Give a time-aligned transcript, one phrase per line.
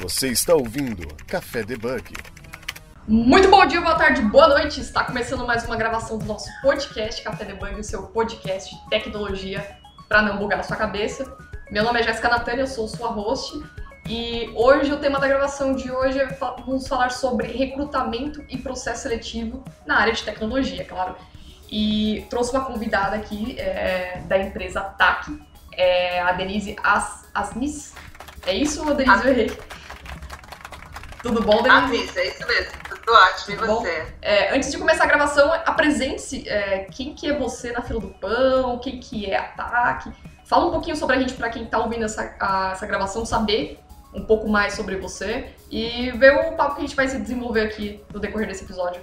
[0.00, 2.14] Você está ouvindo Café Debug.
[3.06, 4.80] Muito bom dia, boa tarde, boa noite.
[4.80, 9.76] Está começando mais uma gravação do nosso podcast Café Debug, o seu podcast de tecnologia
[10.08, 11.30] para não bugar a sua cabeça.
[11.70, 13.62] Meu nome é Jéssica Natânia, eu sou sua host.
[14.08, 16.28] E hoje o tema da gravação de hoje é
[16.64, 21.14] vamos falar sobre recrutamento e processo seletivo na área de tecnologia, claro.
[21.70, 25.38] E trouxe uma convidada aqui é, da empresa TAC,
[25.74, 27.92] é a Denise As Asnis.
[28.46, 29.26] É isso, Denise?
[29.26, 29.79] Eu errei.
[31.22, 31.84] Tudo bom, Denise?
[31.84, 32.72] Asnis, é isso mesmo.
[32.88, 34.14] Tudo ótimo, Tudo e você?
[34.22, 36.48] É, antes de começar a gravação, apresente-se.
[36.48, 38.78] É, quem que é você na fila do pão?
[38.78, 40.12] Quem que é a TAC?
[40.46, 43.78] Fala um pouquinho sobre a gente, para quem está ouvindo essa, a, essa gravação, saber
[44.14, 47.62] um pouco mais sobre você e ver o papo que a gente vai se desenvolver
[47.62, 49.02] aqui no decorrer desse episódio.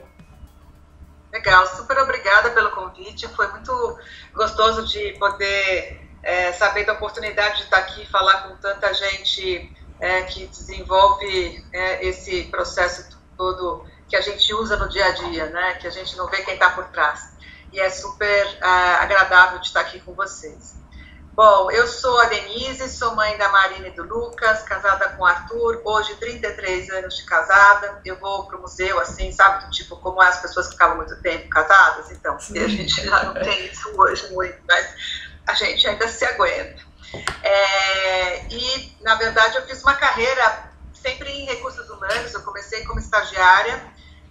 [1.32, 3.28] Legal, super obrigada pelo convite.
[3.30, 4.00] Foi muito
[4.34, 9.72] gostoso de poder é, saber da oportunidade de estar aqui e falar com tanta gente
[10.00, 15.46] é, que desenvolve é, esse processo todo que a gente usa no dia a dia,
[15.48, 15.74] né?
[15.76, 17.36] Que a gente não vê quem está por trás.
[17.74, 20.76] E é super ah, agradável de estar aqui com vocês.
[21.34, 25.26] Bom, eu sou a Denise, sou mãe da Marina e do Lucas, casada com o
[25.26, 28.02] Arthur, hoje 33 anos de casada.
[28.04, 31.22] Eu vou para o museu, assim, sabe, do tipo, como as pessoas que ficavam muito
[31.22, 32.10] tempo casadas?
[32.10, 34.96] Então, a gente já não tem isso hoje muito, mas
[35.46, 36.87] a gente ainda se aguenta.
[37.44, 43.00] É, e, na verdade, eu fiz uma carreira sempre em recursos humanos, eu comecei como
[43.00, 43.82] estagiária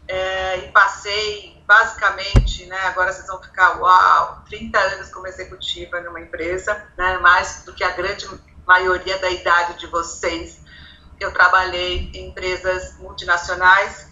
[0.08, 6.20] é, e passei basicamente, né, agora vocês vão ficar, uau, 30 anos como executiva numa
[6.20, 8.28] empresa, né, mais do que a grande
[8.64, 10.60] maioria da idade de vocês.
[11.18, 14.05] Eu trabalhei em empresas multinacionais,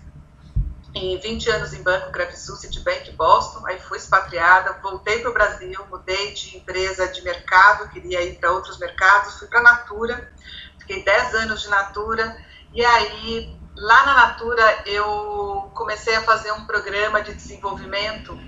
[0.95, 5.35] em 20 anos em banco, Credit Suisse, Citibank, Boston, aí fui expatriada, voltei para o
[5.35, 10.33] Brasil, mudei de empresa de mercado, queria ir para outros mercados, fui para a Natura,
[10.79, 12.37] fiquei 10 anos de Natura,
[12.73, 18.39] e aí lá na Natura eu comecei a fazer um programa de desenvolvimento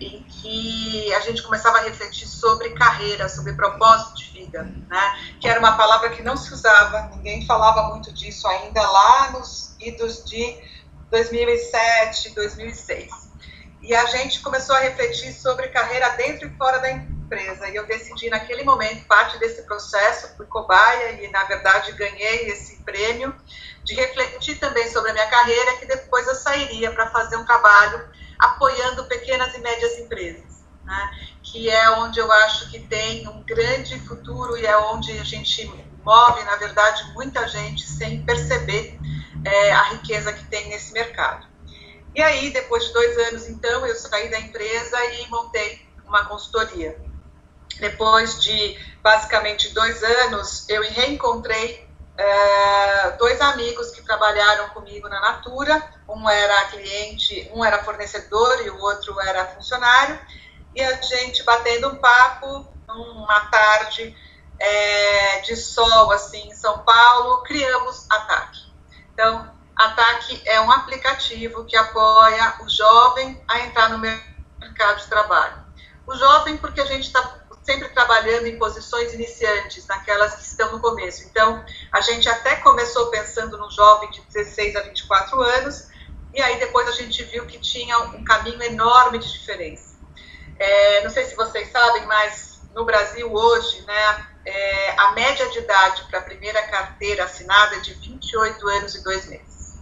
[0.00, 5.36] em que a gente começava a refletir sobre carreira, sobre propósito de vida, né?
[5.40, 9.76] Que era uma palavra que não se usava, ninguém falava muito disso ainda lá nos
[9.80, 10.71] idos de
[11.12, 13.12] 2007, 2006.
[13.82, 17.68] E a gente começou a refletir sobre carreira dentro e fora da empresa.
[17.68, 22.82] E eu decidi naquele momento parte desse processo, fui cobaia e na verdade ganhei esse
[22.82, 23.34] prêmio
[23.84, 28.08] de refletir também sobre a minha carreira, que depois eu sairia para fazer um trabalho
[28.38, 31.10] apoiando pequenas e médias empresas, né?
[31.42, 35.66] que é onde eu acho que tem um grande futuro e é onde a gente
[36.02, 38.98] move, na verdade, muita gente sem perceber
[39.44, 41.46] é, a riqueza que tem nesse mercado.
[42.14, 47.00] E aí, depois de dois anos, então, eu saí da empresa e montei uma consultoria.
[47.78, 55.82] Depois de basicamente dois anos, eu reencontrei é, dois amigos que trabalharam comigo na Natura,
[56.08, 60.20] um era cliente, um era fornecedor e o outro era funcionário,
[60.74, 64.14] e a gente batendo um papo uma tarde
[64.58, 68.61] é, de sol assim em São Paulo, criamos a TAC.
[69.22, 75.06] Então, a TAC é um aplicativo que apoia o jovem a entrar no mercado de
[75.06, 75.62] trabalho.
[76.04, 80.80] O jovem, porque a gente está sempre trabalhando em posições iniciantes, naquelas que estão no
[80.80, 81.22] começo.
[81.22, 85.86] Então, a gente até começou pensando no jovem de 16 a 24 anos,
[86.34, 89.94] e aí depois a gente viu que tinha um caminho enorme de diferença.
[90.58, 95.58] É, não sei se vocês sabem, mas no Brasil hoje, né, é, a média de
[95.58, 99.78] idade para a primeira carteira assinada é de 28 anos e dois meses.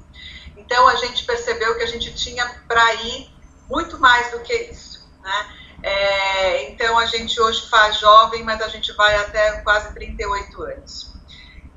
[0.57, 3.33] Então, a gente percebeu que a gente tinha para ir
[3.69, 5.09] muito mais do que isso.
[5.23, 5.57] Né?
[5.83, 11.15] É, então a gente hoje faz jovem, mas a gente vai até quase 38 anos.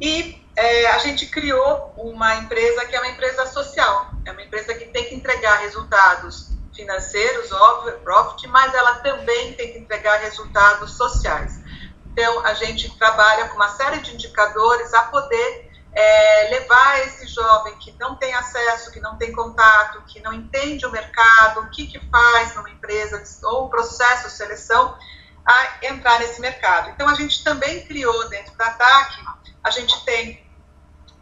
[0.02, 4.74] E é, a gente criou uma empresa que é uma empresa social, é uma empresa
[4.74, 10.92] que tem que entregar resultados financeiros, óbvio, profit, mas ela também tem que entregar resultados
[10.92, 11.60] sociais.
[12.08, 17.78] Então a gente trabalha com uma série de indicadores a poder é, levar esse jovem
[17.78, 21.88] que não tem acesso, que não tem contato, que não entende o mercado, o que,
[21.88, 24.98] que faz numa empresa ou o processo de seleção,
[25.46, 26.90] a entrar nesse mercado.
[26.90, 29.24] Então, a gente também criou dentro da TAC,
[29.64, 30.50] a gente tem,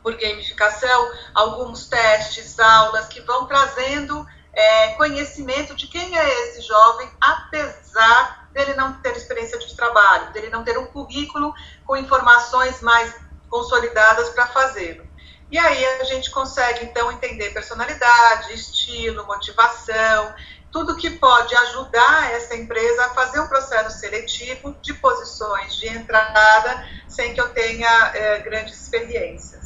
[0.02, 7.10] por gamificação, alguns testes, aulas que vão trazendo é, conhecimento de quem é esse jovem,
[7.20, 11.54] apesar dele não ter experiência de trabalho, dele não ter um currículo
[11.86, 13.16] com informações mais
[13.50, 15.06] consolidadas para fazê-lo.
[15.50, 20.34] E aí a gente consegue, então, entender personalidade, estilo, motivação,
[20.72, 26.86] tudo que pode ajudar essa empresa a fazer um processo seletivo de posições de entrada
[27.10, 29.61] sem que eu tenha é, grandes experiências.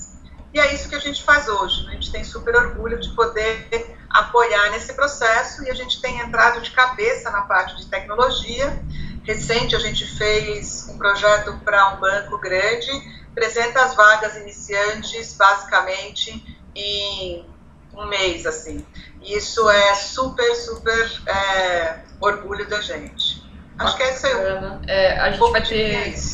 [0.56, 1.84] E é isso que a gente faz hoje.
[1.84, 1.90] Né?
[1.90, 3.68] A gente tem super orgulho de poder
[4.10, 8.82] apoiar nesse processo e a gente tem entrado de cabeça na parte de tecnologia.
[9.26, 12.90] Recente, a gente fez um projeto para um banco grande,
[13.36, 17.46] 300 vagas iniciantes, basicamente, em
[17.94, 18.86] um mês, assim.
[19.22, 23.44] Isso é super, super é, orgulho da gente.
[23.78, 24.34] Acho que é isso aí.
[24.88, 25.52] É, a gente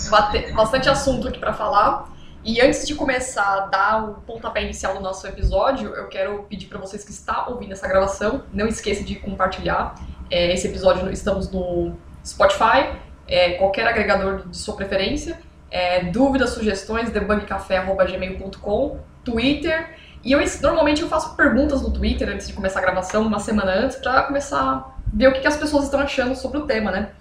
[0.09, 2.10] vai ter bastante assunto aqui para falar.
[2.43, 6.65] E antes de começar a dar o pontapé inicial do nosso episódio, eu quero pedir
[6.65, 9.93] para vocês que estão ouvindo essa gravação, não esqueça de compartilhar.
[10.29, 11.95] É, esse episódio estamos no
[12.25, 12.95] Spotify,
[13.27, 15.39] é, qualquer agregador de sua preferência.
[15.69, 19.95] É, dúvidas, sugestões, debugcafé.gmail.com, Twitter.
[20.23, 23.71] E eu normalmente eu faço perguntas no Twitter antes de começar a gravação, uma semana
[23.71, 26.89] antes, para começar a ver o que, que as pessoas estão achando sobre o tema,
[26.89, 27.11] né?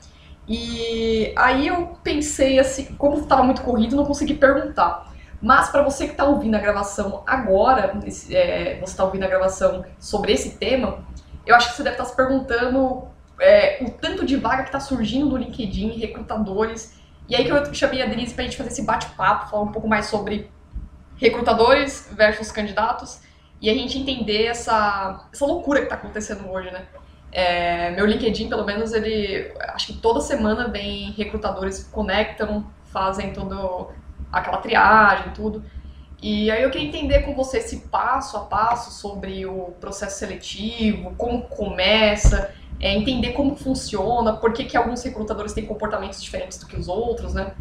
[0.49, 5.10] E aí eu pensei assim, como estava muito corrido, não consegui perguntar.
[5.41, 7.99] Mas para você que está ouvindo a gravação agora,
[8.31, 11.05] é, você está ouvindo a gravação sobre esse tema,
[11.47, 13.09] eu acho que você deve estar tá se perguntando
[13.41, 17.01] é, o tanto de vaga que está surgindo no LinkedIn, recrutadores.
[17.29, 19.73] E aí que eu chamei a Denise para a gente fazer esse bate-papo, falar um
[19.73, 20.51] pouco mais sobre
[21.17, 23.21] recrutadores versus candidatos
[23.61, 26.87] e a gente entender essa, essa loucura que está acontecendo hoje, né?
[27.33, 33.91] É, meu LinkedIn, pelo menos, ele acho que toda semana vem recrutadores conectam, fazem todo
[34.33, 35.65] aquela triagem, tudo.
[36.23, 41.15] E aí eu queria entender com você esse passo a passo sobre o processo seletivo,
[41.17, 46.67] como começa, é, entender como funciona, por que, que alguns recrutadores têm comportamentos diferentes do
[46.67, 47.55] que os outros, né?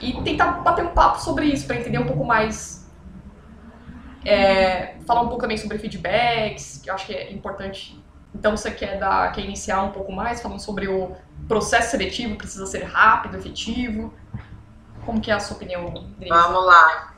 [0.00, 2.88] E tentar bater um papo sobre isso, para entender um pouco mais.
[4.24, 8.02] É, falar um pouco também sobre feedbacks, que eu acho que é importante.
[8.34, 11.16] Então você quer dar, quer iniciar um pouco mais, falando sobre o
[11.46, 14.12] processo seletivo, precisa ser rápido, efetivo.
[15.08, 16.28] Como que é a sua opinião, Denise?
[16.28, 17.14] Vamos lá.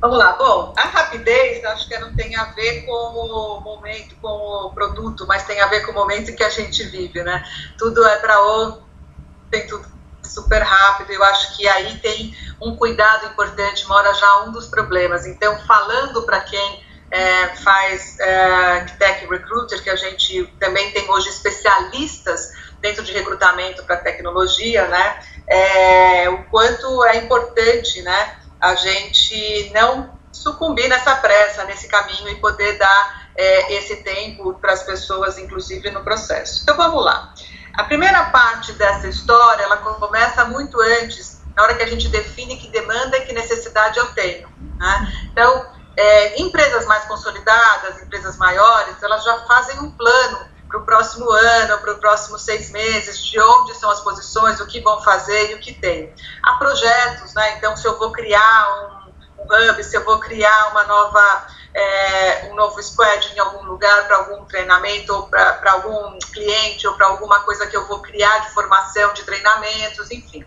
[0.00, 0.32] Vamos lá.
[0.32, 4.26] Bom, a rapidez acho que não tem a ver com o momento, com
[4.66, 7.44] o produto, mas tem a ver com o momento em que a gente vive, né?
[7.78, 9.86] Tudo é para ontem, tudo
[10.24, 11.12] super rápido.
[11.12, 15.24] Eu acho que aí tem um cuidado importante, mora já um dos problemas.
[15.26, 21.28] Então, falando para quem é, faz é, Tech Recruiter, que a gente também tem hoje
[21.28, 22.50] especialistas
[22.82, 25.18] dentro de recrutamento para tecnologia, né?
[25.52, 32.36] é, o quanto é importante né, a gente não sucumbir nessa pressa, nesse caminho e
[32.36, 36.62] poder dar é, esse tempo para as pessoas, inclusive no processo.
[36.62, 37.34] Então vamos lá.
[37.74, 42.56] A primeira parte dessa história, ela começa muito antes, na hora que a gente define
[42.56, 44.48] que demanda e que necessidade eu tenho.
[44.78, 45.28] Né?
[45.30, 51.30] Então, é, empresas mais consolidadas, empresas maiores, elas já fazem um plano para o próximo
[51.30, 55.50] ano, para os próximos seis meses, de onde são as posições, o que vão fazer
[55.50, 56.14] e o que tem.
[56.42, 57.58] Há projetos, né?
[57.58, 59.04] Então, se eu vou criar
[59.38, 63.64] um, um hub, se eu vou criar uma nova, é, um novo squad em algum
[63.64, 68.00] lugar para algum treinamento, ou para algum cliente, ou para alguma coisa que eu vou
[68.00, 70.42] criar de formação, de treinamentos, enfim.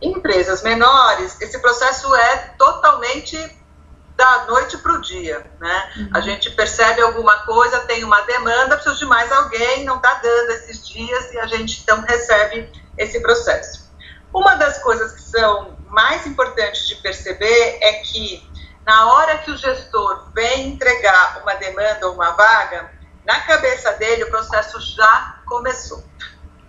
[0.00, 3.36] Em empresas menores, esse processo é totalmente
[4.22, 5.92] da noite para o dia, né?
[5.96, 6.10] Uhum.
[6.14, 10.50] A gente percebe alguma coisa, tem uma demanda, precisa de mais alguém, não está dando
[10.52, 13.90] esses dias e a gente então recebe esse processo.
[14.32, 18.48] Uma das coisas que são mais importantes de perceber é que
[18.86, 22.92] na hora que o gestor vem entregar uma demanda ou uma vaga,
[23.26, 26.04] na cabeça dele o processo já começou,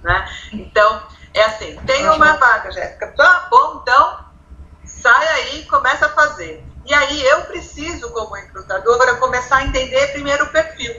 [0.01, 0.27] né?
[0.51, 1.03] Então,
[1.35, 4.25] é assim, tem uma vaga, Jéssica, tá bom, então
[4.83, 6.72] sai aí e começa a fazer.
[6.85, 10.93] E aí eu preciso, como recrutadora, começar a entender primeiro o perfil.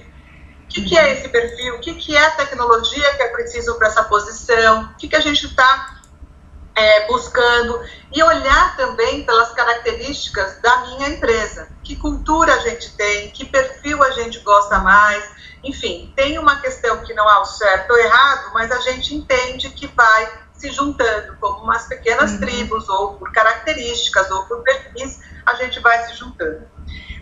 [0.65, 1.77] O que, que é esse perfil?
[1.77, 4.85] O que, que é a tecnologia que é preciso para essa posição?
[4.85, 6.01] O que, que a gente está
[6.75, 7.81] é, buscando?
[8.11, 11.69] E olhar também pelas características da minha empresa.
[11.83, 13.31] Que cultura a gente tem?
[13.31, 15.25] Que perfil a gente gosta mais?
[15.63, 19.71] Enfim, tem uma questão que não há o certo ou errado, mas a gente entende
[19.71, 22.41] que vai se juntando como umas pequenas uhum.
[22.41, 26.67] tribos, ou por características, ou por perfis, a gente vai se juntando.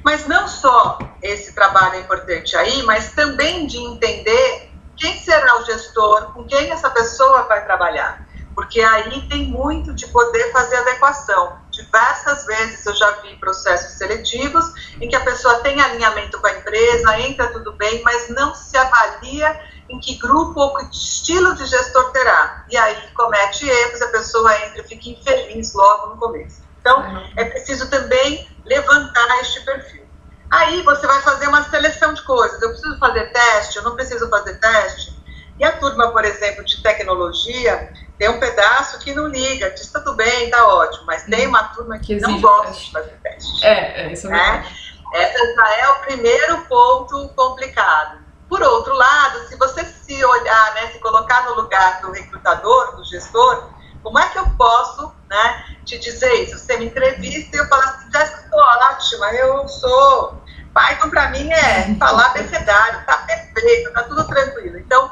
[0.05, 5.65] Mas não só esse trabalho é importante aí, mas também de entender quem será o
[5.65, 8.27] gestor, com quem essa pessoa vai trabalhar.
[8.55, 11.59] Porque aí tem muito de poder fazer adequação.
[11.71, 16.53] Diversas vezes eu já vi processos seletivos em que a pessoa tem alinhamento com a
[16.53, 21.65] empresa, entra tudo bem, mas não se avalia em que grupo ou que estilo de
[21.65, 22.67] gestor terá.
[22.71, 26.63] E aí comete erros, a pessoa entra e fica infeliz logo no começo.
[26.83, 27.01] Então,
[27.37, 30.03] é preciso também levantar este perfil.
[30.51, 32.61] Aí você vai fazer uma seleção de coisas.
[32.61, 35.23] Eu preciso fazer teste, eu não preciso fazer teste.
[35.59, 40.15] E a turma, por exemplo, de tecnologia, tem um pedaço que não liga, diz tudo
[40.15, 43.65] bem, tá ótimo, mas tem uma turma que, que não gosta de fazer teste.
[43.65, 44.67] É, é isso é né?
[45.15, 48.19] Essa já é o primeiro ponto complicado.
[48.49, 53.05] Por outro lado, se você se olhar, né, se colocar no lugar do recrutador, do
[53.05, 53.71] gestor,
[54.03, 56.59] como é que eu posso né, te dizer isso?
[56.59, 60.43] Você me entrevista e eu falo assim, Jéssica, ótima, eu sou.
[60.75, 64.79] Python para mim é falar abecedário, tá perfeito, tá tudo tranquilo.
[64.79, 65.11] Então,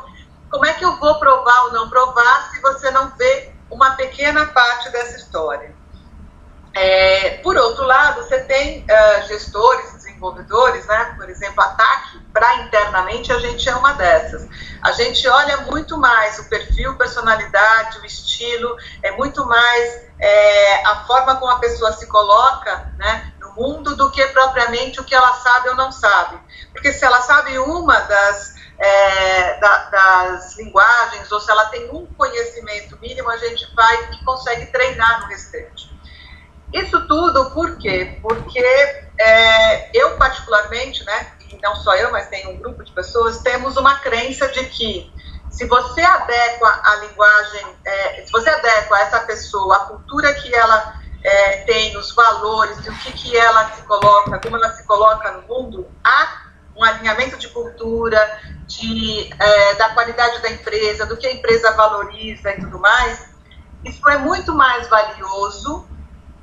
[0.50, 4.46] como é que eu vou provar ou não provar se você não vê uma pequena
[4.46, 5.74] parte dessa história?
[6.72, 11.14] É, por outro lado, você tem uh, gestores, desenvolvedores, né?
[11.16, 14.48] Por exemplo, ataque para internamente a gente é uma dessas.
[14.82, 21.04] A gente olha muito mais o perfil, personalidade, o estilo, é muito mais é, a
[21.06, 23.32] forma como a pessoa se coloca, né?
[23.40, 26.38] No mundo do que propriamente o que ela sabe ou não sabe.
[26.72, 32.06] Porque se ela sabe uma das é, da, das linguagens, ou se ela tem um
[32.06, 35.90] conhecimento mínimo, a gente vai e consegue treinar no restante.
[36.72, 38.18] Isso tudo por quê?
[38.22, 38.58] Porque
[39.18, 43.76] é, eu, particularmente, né, e não só eu, mas tem um grupo de pessoas, temos
[43.76, 45.12] uma crença de que
[45.50, 51.00] se você adequa a linguagem, é, se você adequa essa pessoa, a cultura que ela
[51.22, 55.42] é, tem, os valores, o que, que ela se coloca, como ela se coloca no
[55.42, 61.32] mundo, há um alinhamento de cultura, de, é, da qualidade da empresa, do que a
[61.32, 63.30] empresa valoriza e tudo mais,
[63.84, 65.86] isso é muito mais valioso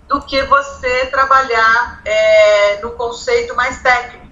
[0.08, 4.27] do que você trabalhar é, no conceito mais técnico.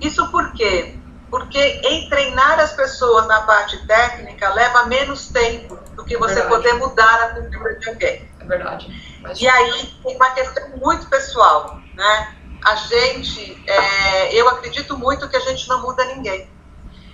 [0.00, 0.98] Isso por quê?
[1.30, 6.54] Porque em treinar as pessoas na parte técnica leva menos tempo do que você verdade.
[6.54, 8.30] poder mudar a cultura de alguém.
[8.40, 9.18] É verdade.
[9.20, 9.40] Mas...
[9.40, 12.34] E aí tem uma questão muito pessoal, né?
[12.64, 16.50] A gente, é, eu acredito muito que a gente não muda ninguém.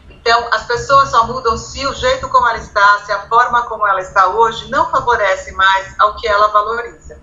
[0.09, 3.87] Então, as pessoas só mudam se o jeito como ela está, se a forma como
[3.87, 7.21] ela está hoje não favorece mais ao que ela valoriza.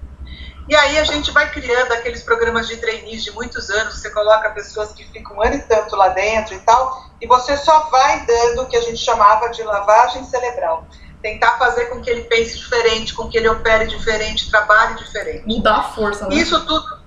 [0.71, 4.51] E aí a gente vai criando aqueles programas de trainees de muitos anos, você coloca
[4.51, 8.25] pessoas que ficam um ano e tanto lá dentro e tal, e você só vai
[8.25, 10.87] dando o que a gente chamava de lavagem cerebral.
[11.21, 15.45] Tentar fazer com que ele pense diferente, com que ele opere diferente, trabalhe diferente.
[15.45, 16.35] Mudar a força, né?
[16.35, 17.01] Isso tudo,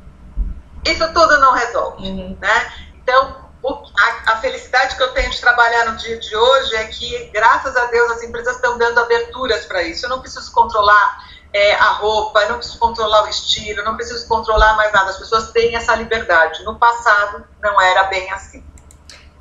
[0.84, 2.36] isso tudo não resolve, uhum.
[2.38, 2.72] né?
[3.02, 3.44] Então,
[3.96, 7.74] a, a, felicidade que eu tenho de trabalhar no dia de hoje é que, graças
[7.74, 10.04] a Deus, as empresas estão dando aberturas para isso.
[10.04, 14.74] Eu não preciso controlar é, a roupa, não preciso controlar o estilo, não preciso controlar
[14.76, 15.10] mais nada.
[15.10, 16.64] As pessoas têm essa liberdade.
[16.64, 18.64] No passado, não era bem assim.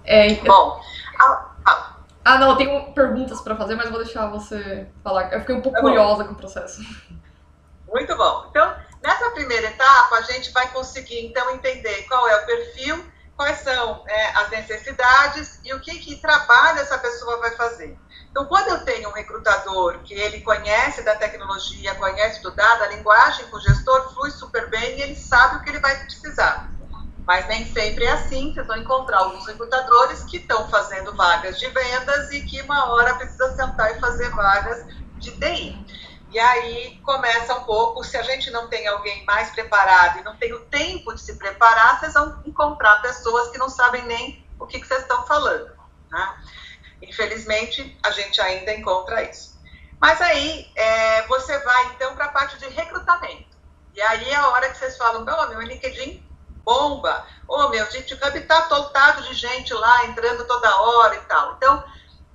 [0.05, 0.79] É, Bom,
[1.19, 1.95] a, a...
[2.23, 5.33] ah, não, eu tenho perguntas para fazer, mas vou deixar você falar.
[5.33, 6.81] Eu fiquei um pouco tá curiosa com o processo.
[7.87, 8.45] Muito bom.
[8.51, 13.03] Então, nessa primeira etapa, a gente vai conseguir, então, entender qual é o perfil,
[13.35, 17.97] quais são é, as necessidades e o que, que trabalho essa pessoa vai fazer.
[18.33, 22.87] Então, quando eu tenho um recrutador que ele conhece da tecnologia, conhece do dado, a
[22.87, 26.67] linguagem com o gestor flui super bem e ele sabe o que ele vai precisar.
[27.27, 31.67] Mas nem sempre é assim, vocês vão encontrar alguns recrutadores que estão fazendo vagas de
[31.67, 34.83] vendas e que uma hora precisa sentar e fazer vagas
[35.19, 35.85] de TI.
[36.31, 40.35] E aí começa um pouco, se a gente não tem alguém mais preparado e não
[40.37, 44.65] tem o tempo de se preparar, vocês vão encontrar pessoas que não sabem nem o
[44.65, 45.71] que, que vocês estão falando.
[46.09, 46.35] Né?
[47.07, 49.59] Infelizmente, a gente ainda encontra isso.
[49.99, 53.53] Mas aí é, você vai então para a parte de recrutamento.
[53.93, 56.23] E aí é a hora que vocês falam, oh, meu LinkedIn
[56.63, 61.53] bomba, oh, meu GitHub está de gente lá entrando toda hora e tal.
[61.55, 61.83] Então,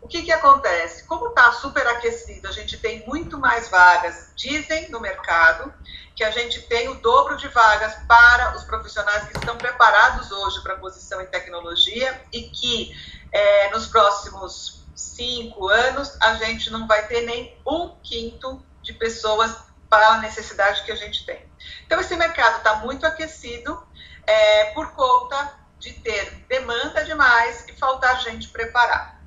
[0.00, 1.04] o que, que acontece?
[1.04, 5.72] Como está super aquecido, a gente tem muito mais vagas, dizem no mercado
[6.14, 10.60] que a gente tem o dobro de vagas para os profissionais que estão preparados hoje
[10.62, 12.92] para a posição em tecnologia e que
[13.32, 19.56] é, nos próximos cinco anos a gente não vai ter nem um quinto de pessoas
[19.88, 21.48] para a necessidade que a gente tem.
[21.86, 23.82] Então, esse mercado está muito aquecido
[24.26, 29.18] é, por conta de ter demanda demais e faltar gente preparada.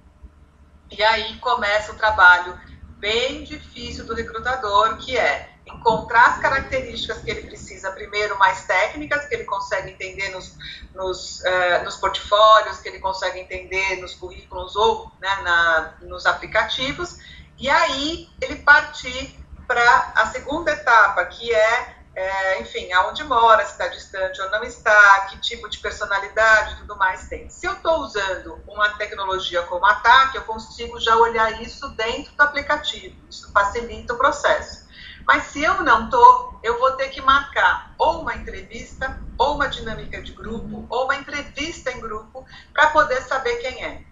[0.89, 2.59] E aí começa o trabalho
[2.99, 9.25] bem difícil do recrutador, que é encontrar as características que ele precisa, primeiro mais técnicas,
[9.25, 10.57] que ele consegue entender nos,
[10.93, 17.17] nos, uh, nos portfólios, que ele consegue entender nos currículos ou né, na, nos aplicativos,
[17.57, 23.71] e aí ele partir para a segunda etapa, que é, é, enfim, aonde mora, se
[23.71, 27.49] está distante ou não está, que tipo de personalidade tudo mais tem.
[27.49, 32.41] Se eu estou usando uma tecnologia como ataque, eu consigo já olhar isso dentro do
[32.41, 34.80] aplicativo, isso facilita o processo.
[35.25, 39.67] Mas se eu não estou, eu vou ter que marcar ou uma entrevista, ou uma
[39.67, 44.03] dinâmica de grupo, ou uma entrevista em grupo, para poder saber quem é.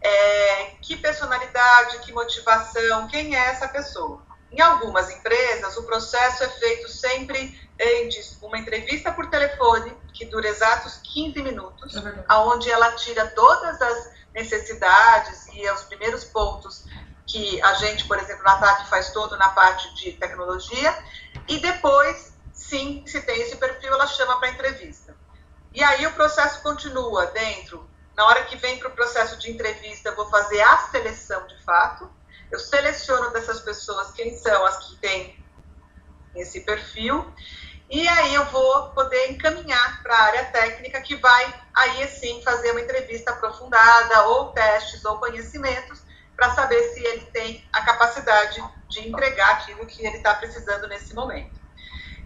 [0.00, 4.22] é, que personalidade, que motivação, quem é essa pessoa.
[4.50, 8.08] Em algumas empresas, o processo é feito sempre em
[8.42, 14.10] uma entrevista por telefone, que dura exatos 15 minutos, é aonde ela tira todas as
[14.34, 16.86] necessidades e os primeiros pontos
[17.28, 20.98] que a gente, por exemplo, no ataque faz todo na parte de tecnologia,
[21.46, 25.14] e depois, sim, se tem esse perfil, ela chama para entrevista.
[25.72, 27.88] E aí o processo continua dentro.
[28.16, 31.62] Na hora que vem para o processo de entrevista, eu vou fazer a seleção de
[31.62, 32.10] fato.
[32.50, 35.44] Eu seleciono dessas pessoas quem são as que têm
[36.34, 37.30] esse perfil.
[37.90, 42.70] E aí eu vou poder encaminhar para a área técnica que vai aí sim fazer
[42.70, 46.07] uma entrevista aprofundada ou testes ou conhecimentos
[46.38, 51.12] para saber se ele tem a capacidade de entregar aquilo que ele está precisando nesse
[51.12, 51.58] momento.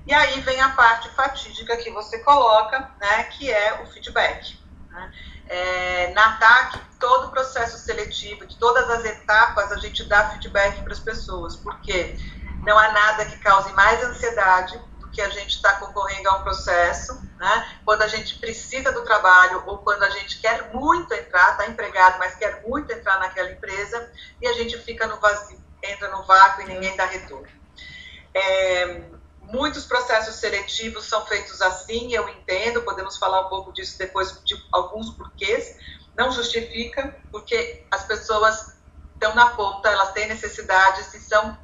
[0.07, 4.61] E aí vem a parte fatídica que você coloca, né, que é o feedback.
[4.90, 5.12] Né?
[5.49, 10.83] É, na TAC, todo o processo seletivo, de todas as etapas, a gente dá feedback
[10.83, 12.14] para as pessoas, porque
[12.66, 14.78] não há nada que cause mais ansiedade
[15.12, 17.78] que a gente está concorrendo a um processo, né?
[17.85, 22.19] quando a gente precisa do trabalho ou quando a gente quer muito entrar, está empregado,
[22.19, 26.62] mas quer muito entrar naquela empresa e a gente fica no vazio, entra no vácuo
[26.62, 27.49] e ninguém dá retorno.
[28.35, 29.02] É,
[29.52, 34.54] Muitos processos seletivos são feitos assim, eu entendo, podemos falar um pouco disso depois, de
[34.73, 35.76] alguns porquês.
[36.16, 38.78] Não justifica, porque as pessoas
[39.12, 41.59] estão na ponta, elas têm necessidades e são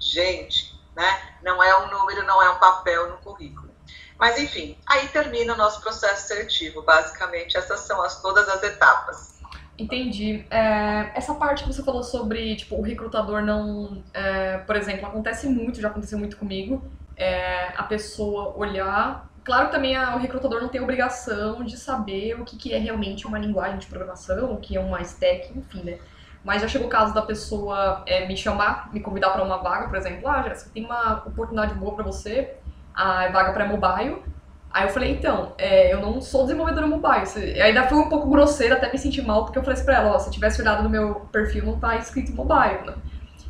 [0.00, 1.20] gente, né?
[1.42, 3.70] Não é um número, não é um papel no currículo.
[4.18, 6.82] Mas, enfim, aí termina o nosso processo seletivo.
[6.82, 9.34] Basicamente, essas são as, todas as etapas.
[9.76, 10.46] Entendi.
[10.50, 14.04] É, essa parte que você falou sobre, tipo, o recrutador não...
[14.12, 16.84] É, por exemplo, acontece muito, já aconteceu muito comigo,
[17.16, 19.28] é, a pessoa olhar.
[19.42, 22.78] Claro que também a, o recrutador não tem obrigação de saber o que, que é
[22.78, 25.98] realmente uma linguagem de programação, o que é uma stack, enfim, né?
[26.44, 29.88] Mas já chegou o caso da pessoa é, me chamar, me convidar para uma vaga,
[29.88, 32.56] por exemplo, ah, Jéssica, tem uma oportunidade boa para você,
[32.94, 34.22] a vaga para mobile.
[34.70, 37.24] Aí eu falei, então, é, eu não sou desenvolvedora mobile.
[37.36, 39.94] E ainda foi um pouco grosseira, até me senti mal, porque eu falei assim pra
[39.94, 42.94] ela, ó, se tivesse olhado no meu perfil, não tá escrito mobile, né?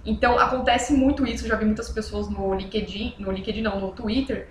[0.07, 4.51] Então acontece muito isso, já vi muitas pessoas no LinkedIn, no LinkedIn não, no Twitter,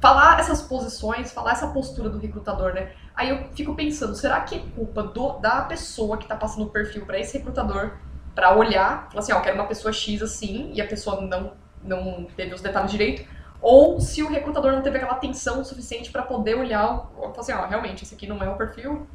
[0.00, 2.90] falar essas posições, falar essa postura do recrutador, né?
[3.14, 6.70] Aí eu fico pensando, será que é culpa do, da pessoa que tá passando o
[6.70, 7.92] perfil para esse recrutador
[8.34, 12.26] para olhar, falar assim, ó, quero uma pessoa X assim, e a pessoa não, não
[12.36, 13.24] teve os detalhes direito,
[13.62, 17.66] ou se o recrutador não teve aquela atenção suficiente para poder olhar, falar assim, ó,
[17.66, 19.06] realmente, esse aqui não é o perfil.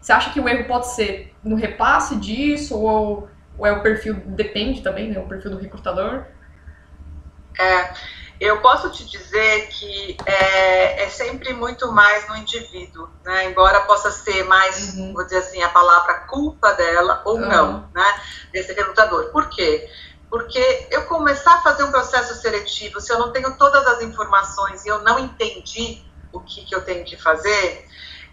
[0.00, 4.14] Você acha que o erro pode ser no repasse disso, ou ou é o perfil,
[4.14, 5.18] depende também, né?
[5.18, 6.26] O perfil do recrutador?
[7.58, 7.92] É,
[8.40, 13.46] eu posso te dizer que é, é sempre muito mais no indivíduo, né?
[13.46, 15.12] Embora possa ser mais, uhum.
[15.12, 17.48] vou dizer assim, a palavra culpa dela ou uhum.
[17.48, 18.20] não, né?
[18.52, 19.30] Desse recrutador.
[19.30, 19.90] Por quê?
[20.30, 24.84] Porque eu começar a fazer um processo seletivo, se eu não tenho todas as informações
[24.84, 27.88] e eu não entendi o que, que eu tenho que fazer,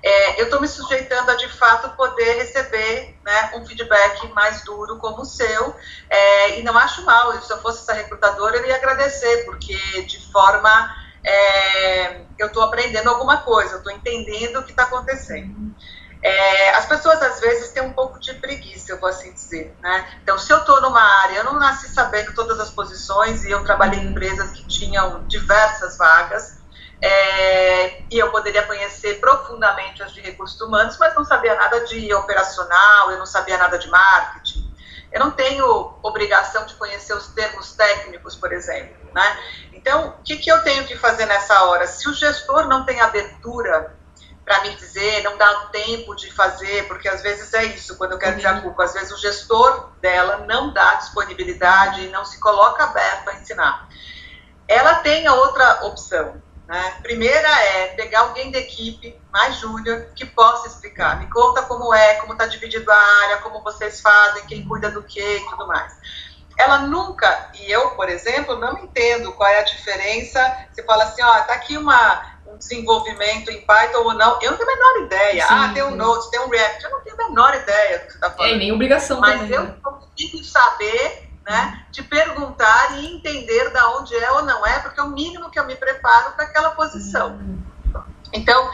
[0.06, 5.00] é, eu estou me sujeitando a de fato poder receber né, um feedback mais duro
[5.00, 5.76] como o seu,
[6.08, 10.32] é, e não acho mal, se eu fosse essa recrutadora, eu ia agradecer, porque de
[10.32, 15.74] forma é, eu estou aprendendo alguma coisa, eu estou entendendo o que está acontecendo.
[16.22, 19.76] É, as pessoas às vezes têm um pouco de preguiça, eu vou assim dizer.
[19.82, 20.08] Né?
[20.22, 23.64] Então, se eu estou numa área, eu não nasci sabendo todas as posições e eu
[23.64, 26.64] trabalhei em empresas que tinham diversas vagas,
[27.02, 32.14] é, e eu poderia conhecer profundamente as de recursos humanos, mas não sabia nada de
[32.14, 34.74] operacional, eu não sabia nada de marketing.
[35.12, 38.96] Eu não tenho obrigação de conhecer os termos técnicos, por exemplo.
[39.14, 39.40] Né?
[39.72, 41.88] Então, o que, que eu tenho que fazer nessa hora?
[41.88, 43.96] Se o gestor não tem abertura
[44.44, 48.20] para me dizer, não dá tempo de fazer, porque às vezes é isso, quando eu
[48.20, 48.62] quero dizer a uhum.
[48.62, 53.36] culpa, às vezes o gestor dela não dá disponibilidade e não se coloca aberto a
[53.36, 53.90] ensinar.
[54.68, 56.98] Ela tem a outra opção, né?
[57.04, 61.20] Primeira é pegar alguém da equipe mais júnior que possa explicar.
[61.20, 65.04] Me conta como é, como está dividido a área, como vocês fazem, quem cuida do
[65.04, 65.94] que e tudo mais.
[66.58, 70.68] Ela nunca, e eu, por exemplo, não entendo qual é a diferença.
[70.72, 74.40] Você fala assim, ó, tá aqui uma, um desenvolvimento em Python ou não.
[74.42, 75.48] Eu não tenho a menor ideia.
[75.48, 76.84] Sim, ah, tem um Node, tem um React.
[76.84, 78.54] Eu não tenho a menor ideia do que você está falando.
[78.54, 79.76] É, nem obrigação Mas também, eu né?
[79.84, 85.04] consigo saber né, de perguntar e entender da onde é ou não é, porque é
[85.04, 87.40] o mínimo que eu me preparo para aquela posição.
[88.34, 88.70] Então,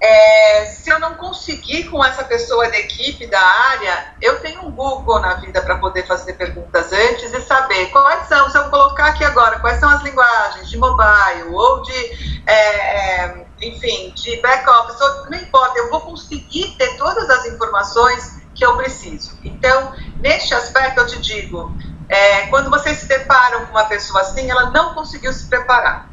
[0.00, 4.70] é, se eu não conseguir com essa pessoa da equipe, da área, eu tenho um
[4.70, 9.06] Google na vida para poder fazer perguntas antes e saber quais são, se eu colocar
[9.06, 14.98] aqui agora, quais são as linguagens de mobile ou de, é, é enfim, de back-office,
[15.30, 19.38] não importa, eu vou conseguir ter todas as informações que eu preciso.
[19.44, 21.74] Então, neste aspecto, eu te digo,
[22.08, 26.08] é, quando vocês se deparam com uma pessoa assim, ela não conseguiu se preparar.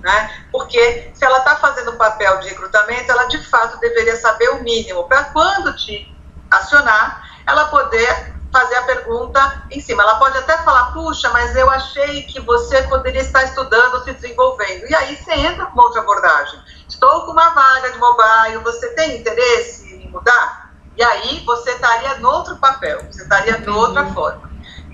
[0.00, 0.44] Né?
[0.52, 4.62] Porque se ela está fazendo o papel de recrutamento, ela de fato deveria saber o
[4.62, 6.14] mínimo para quando te
[6.50, 10.02] acionar, ela poder fazer a pergunta em cima.
[10.02, 14.88] Ela pode até falar, puxa, mas eu achei que você poderia estar estudando, se desenvolvendo.
[14.88, 16.58] E aí você entra com uma outra abordagem.
[16.88, 20.72] Estou com uma vaga de mobile, você tem interesse em mudar?
[20.96, 24.45] E aí você estaria no outro papel, você estaria de outra forma.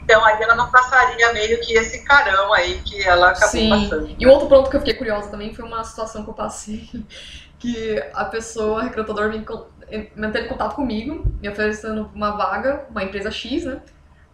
[0.04, 3.68] Então aí ela não passaria meio que esse carão aí que ela acabou Sim.
[3.68, 4.16] passando.
[4.18, 6.88] E um outro ponto que eu fiquei curiosa também foi uma situação que eu passei,
[7.58, 9.44] que a pessoa, a recrutadora, me
[10.16, 13.80] manteve contato comigo, me oferecendo uma vaga, uma empresa X, né?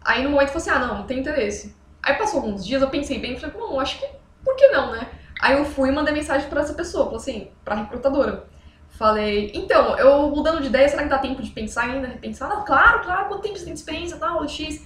[0.01, 1.75] Aí no momento eu falei assim, ah, não, não tem interesse.
[2.01, 4.07] Aí passou alguns dias, eu pensei bem, falei, não, acho que,
[4.43, 5.07] por que não, né?
[5.41, 8.47] Aí eu fui e mandei mensagem para essa pessoa, falei assim, pra recrutadora.
[8.89, 12.49] Falei, então, eu mudando de ideia, será que dá tempo de pensar ainda, repensar?
[12.49, 14.85] Não, claro, claro, quanto tempo você tem de experiência, tal, X.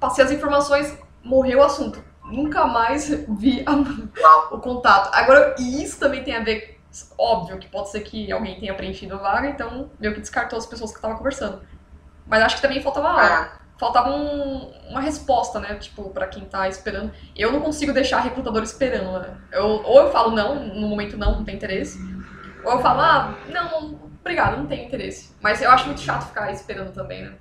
[0.00, 2.02] Passei as informações, morreu o assunto.
[2.24, 3.08] Nunca mais
[3.38, 5.14] vi a, o contato.
[5.14, 6.80] Agora, isso também tem a ver
[7.16, 10.66] Óbvio que pode ser que alguém tenha preenchido a vaga, então meio que descartou as
[10.66, 11.62] pessoas que estavam conversando.
[12.26, 13.52] Mas acho que também faltava, é.
[13.78, 15.76] faltava um, uma resposta, né?
[15.76, 17.12] Tipo, para quem tá esperando.
[17.36, 19.36] Eu não consigo deixar a recrutador esperando, né?
[19.52, 21.98] Eu, ou eu falo não, no momento não, não tem interesse.
[22.64, 25.34] Ou eu falo, ah, não, obrigado, não tenho interesse.
[25.40, 27.34] Mas eu acho muito chato ficar esperando também, né?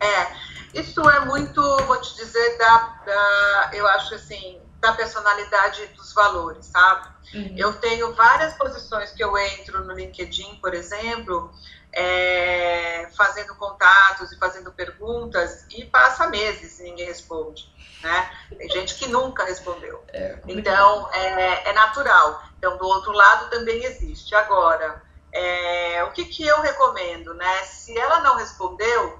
[0.00, 6.12] É, isso é muito, vou te dizer, da, da eu acho assim, da personalidade dos
[6.12, 7.08] valores, sabe?
[7.34, 7.54] Uhum.
[7.56, 11.52] Eu tenho várias posições que eu entro no LinkedIn, por exemplo,
[11.92, 17.68] é, fazendo contatos e fazendo perguntas e passa meses e ninguém responde,
[18.02, 18.30] né?
[18.56, 20.02] Tem gente que nunca respondeu.
[20.12, 22.42] É, então, é, é, natural.
[22.58, 24.34] Então, do outro lado também existe.
[24.34, 27.62] Agora, é, o que, que eu recomendo, né?
[27.64, 29.18] Se ela não respondeu,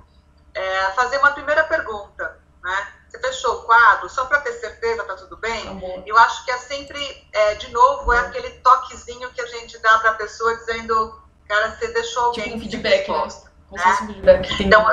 [0.55, 2.89] é, fazer uma primeira pergunta, né?
[3.09, 5.69] Você fechou o quadro, só para ter certeza, tá tudo bem?
[5.69, 6.05] Uhum.
[6.07, 9.99] Eu acho que é sempre, é, de novo, é aquele toquezinho que a gente dá
[9.99, 14.43] para a pessoa dizendo, cara, você deixou alguém tipo um feedback, né?
[14.61, 14.85] Então,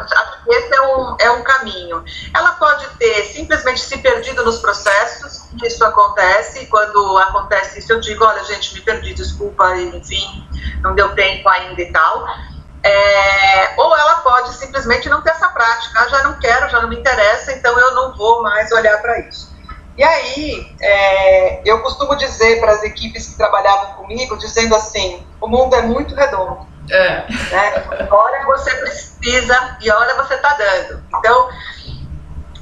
[0.47, 2.03] esse é um, é um caminho.
[2.33, 7.99] Ela pode ter simplesmente se perdido nos processos, isso acontece, e quando acontece isso, eu
[7.99, 10.47] digo: olha, gente, me perdi, desculpa, enfim,
[10.81, 12.27] não deu tempo ainda e tal.
[12.83, 16.89] É, ou ela pode simplesmente não ter essa prática, ah, já não quero, já não
[16.89, 19.55] me interessa, então eu não vou mais olhar para isso.
[19.97, 25.47] E aí, é, eu costumo dizer para as equipes que trabalhavam comigo, dizendo assim: o
[25.47, 26.67] mundo é muito redondo.
[26.89, 27.25] É.
[27.51, 28.07] Né?
[28.09, 31.03] Hora você precisa e hora você está dando.
[31.17, 31.49] Então,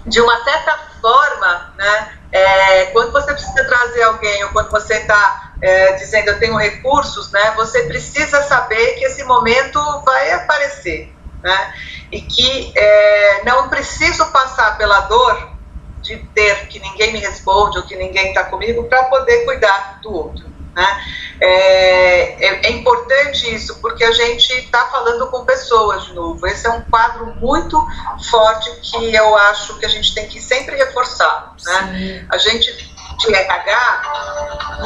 [0.06, 5.45] de uma certa forma, né, é, quando você precisa trazer alguém ou quando você está
[5.66, 11.74] é, dizendo eu tenho recursos, né, você precisa saber que esse momento vai aparecer, né,
[12.12, 15.56] e que é, não preciso passar pela dor
[16.04, 20.14] de ter que ninguém me responde ou que ninguém está comigo para poder cuidar do
[20.14, 20.46] outro.
[20.76, 21.04] Né?
[21.42, 26.46] É, é, é, importante isso porque a gente está falando com pessoas de novo.
[26.46, 27.82] Esse é um quadro muito
[28.30, 31.56] forte que eu acho que a gente tem que sempre reforçar.
[31.66, 32.28] Né?
[32.30, 34.02] A gente de RH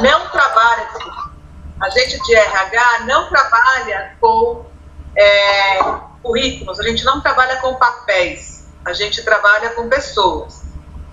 [0.02, 0.88] não trabalha,
[1.80, 4.66] a gente de RH não trabalha com
[5.16, 5.78] é,
[6.22, 10.62] currículos, a gente não trabalha com papéis, a gente trabalha com pessoas.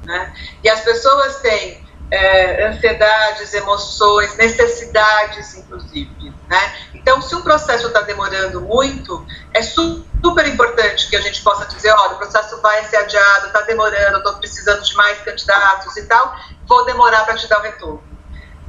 [0.03, 0.33] Né?
[0.63, 6.33] E as pessoas têm é, ansiedades, emoções, necessidades, inclusive.
[6.47, 6.75] Né?
[6.93, 11.91] Então, se um processo está demorando muito, é super importante que a gente possa dizer:
[11.91, 16.35] olha, o processo vai ser adiado, está demorando, estou precisando de mais candidatos e tal,
[16.65, 18.03] vou demorar para te dar o retorno.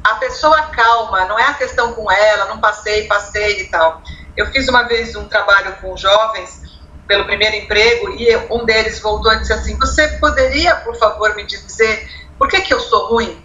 [0.03, 4.03] A pessoa calma, não é a questão com ela, não passei, passei e tal.
[4.37, 6.63] Eu fiz uma vez um trabalho com jovens
[7.07, 11.45] pelo primeiro emprego e um deles voltou e disse assim: Você poderia, por favor, me
[11.45, 13.45] dizer por que, que eu sou ruim?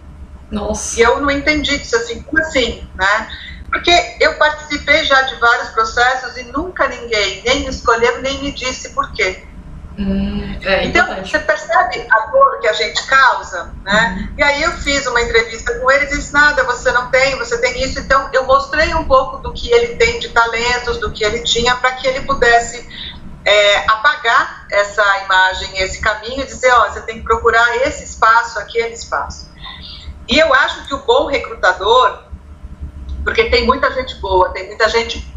[0.50, 0.98] Nossa.
[0.98, 3.28] E eu não entendi, disse assim, como assim, né?
[3.70, 8.52] Porque eu participei já de vários processos e nunca ninguém nem me escolheu, nem me
[8.52, 9.44] disse por quê.
[9.98, 14.16] Hum, é então, você percebe a dor que a gente causa, né?
[14.18, 14.34] Uhum.
[14.38, 17.58] E aí eu fiz uma entrevista com ele e disse, nada, você não tem, você
[17.58, 18.00] tem isso.
[18.00, 21.76] Então, eu mostrei um pouco do que ele tem de talentos, do que ele tinha,
[21.76, 22.88] para que ele pudesse
[23.44, 28.58] é, apagar essa imagem, esse caminho e dizer, ó, você tem que procurar esse espaço,
[28.58, 29.50] aquele espaço.
[30.28, 32.24] E eu acho que o bom recrutador,
[33.22, 35.34] porque tem muita gente boa, tem muita gente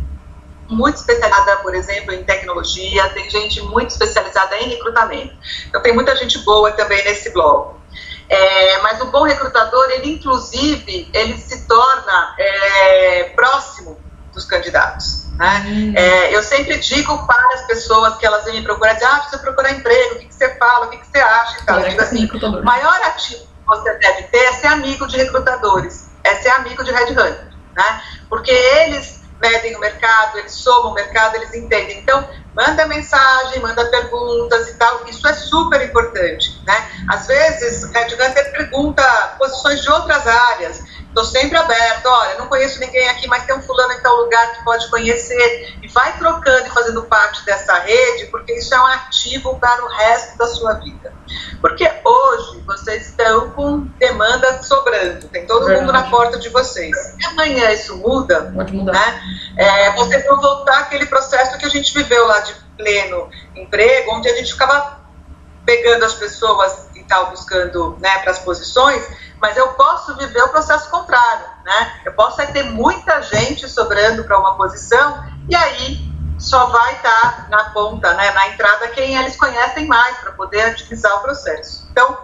[0.70, 5.36] muito especializada, por exemplo, em tecnologia, tem gente muito especializada em recrutamento.
[5.68, 7.78] Então tem muita gente boa também nesse bloco.
[8.30, 13.98] É, mas o bom recrutador, ele inclusive, ele se torna é, próximo
[14.34, 15.27] dos candidatos.
[15.38, 15.66] Né?
[15.68, 15.94] Hum.
[15.96, 19.42] É, eu sempre digo para as pessoas que elas vêm me procurar, dizem, ah, precisa
[19.42, 21.80] procurar emprego, o que, que você fala, o que, que você acha e tal.
[21.80, 26.10] Eu digo assim, o maior ativo que você deve ter é ser amigo de recrutadores,
[26.24, 28.02] é ser amigo de headhunter, né?
[28.30, 32.00] Porque eles medem o mercado, eles somam o mercado, eles entendem.
[32.00, 36.90] Então, manda mensagem, manda perguntas e tal, isso é super importante, né?
[37.10, 39.04] Às vezes, headhunter pergunta
[39.38, 40.84] posições de outras áreas,
[41.18, 44.54] Estou sempre aberto, olha, não conheço ninguém aqui, mas tem um fulano em tal lugar
[44.54, 45.76] que pode conhecer.
[45.82, 49.88] E vai trocando e fazendo parte dessa rede, porque isso é um ativo para o
[49.88, 51.12] resto da sua vida.
[51.60, 55.82] Porque hoje vocês estão com demanda sobrando, tem todo Verdade.
[55.82, 56.96] mundo na porta de vocês.
[56.96, 58.94] Se amanhã isso muda, pode mudar.
[58.94, 59.22] Né,
[59.58, 64.30] é, vocês vão voltar aquele processo que a gente viveu lá de pleno emprego, onde
[64.30, 65.00] a gente ficava
[65.66, 69.04] pegando as pessoas e tal, buscando né, para as posições
[69.42, 72.02] mas eu posso viver o processo contrário, né?
[72.06, 76.08] Eu posso ter muita gente sobrando para uma posição e aí
[76.40, 81.18] só vai estar na ponta, né, na entrada, quem eles conhecem mais para poder otimizar
[81.18, 81.88] o processo.
[81.92, 82.16] Então,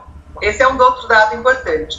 [0.41, 1.97] esse é um outro dado importante.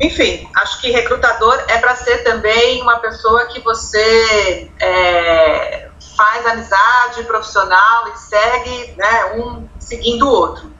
[0.00, 7.22] Enfim, acho que recrutador é para ser também uma pessoa que você é, faz amizade
[7.24, 10.72] profissional e segue né, um seguindo o outro.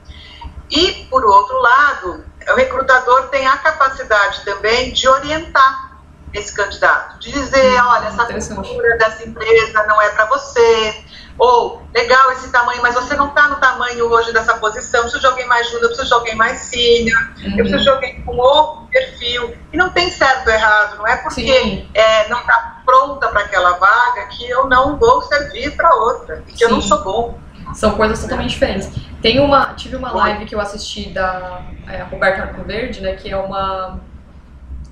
[0.69, 5.85] E, por outro lado, o recrutador tem a capacidade também de orientar
[6.33, 11.05] esse candidato, de dizer, hum, olha, essa cultura dessa empresa não é para você,
[11.37, 15.27] ou legal esse tamanho, mas você não está no tamanho hoje dessa posição, preciso de
[15.27, 17.51] alguém mais júnior, preciso de alguém mais senior, uhum.
[17.51, 19.55] eu preciso de alguém com outro perfil.
[19.71, 23.73] E não tem certo ou errado, não é porque é, não está pronta para aquela
[23.73, 26.65] vaga que eu não vou servir para outra, e que Sim.
[26.65, 27.39] eu não sou bom.
[27.73, 28.89] São coisas totalmente diferentes.
[29.25, 33.35] Tem uma, tive uma live que eu assisti da é, Roberta Arcoverde, né, que é
[33.35, 33.99] uma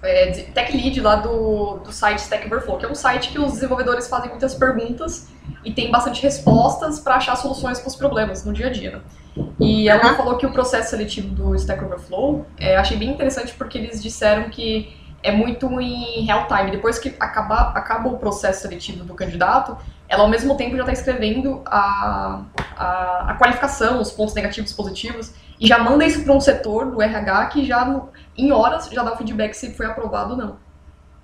[0.01, 3.53] é, tech lead lá do, do site Stack Overflow, que é um site que os
[3.53, 5.27] desenvolvedores fazem muitas perguntas
[5.63, 9.03] e tem bastante respostas para achar soluções para os problemas no dia a dia.
[9.35, 9.45] Né?
[9.59, 10.17] E ela uhum.
[10.17, 14.49] falou que o processo seletivo do Stack Overflow, é, achei bem interessante porque eles disseram
[14.49, 16.71] que é muito em real time.
[16.71, 19.77] Depois que acaba, acaba o processo seletivo do candidato,
[20.13, 22.43] ela ao mesmo tempo já está escrevendo a,
[22.77, 27.01] a, a, qualificação, os pontos negativos, positivos, e já manda isso para um setor do
[27.01, 28.01] RH que já
[28.37, 30.59] em horas já dá o feedback se foi aprovado ou não.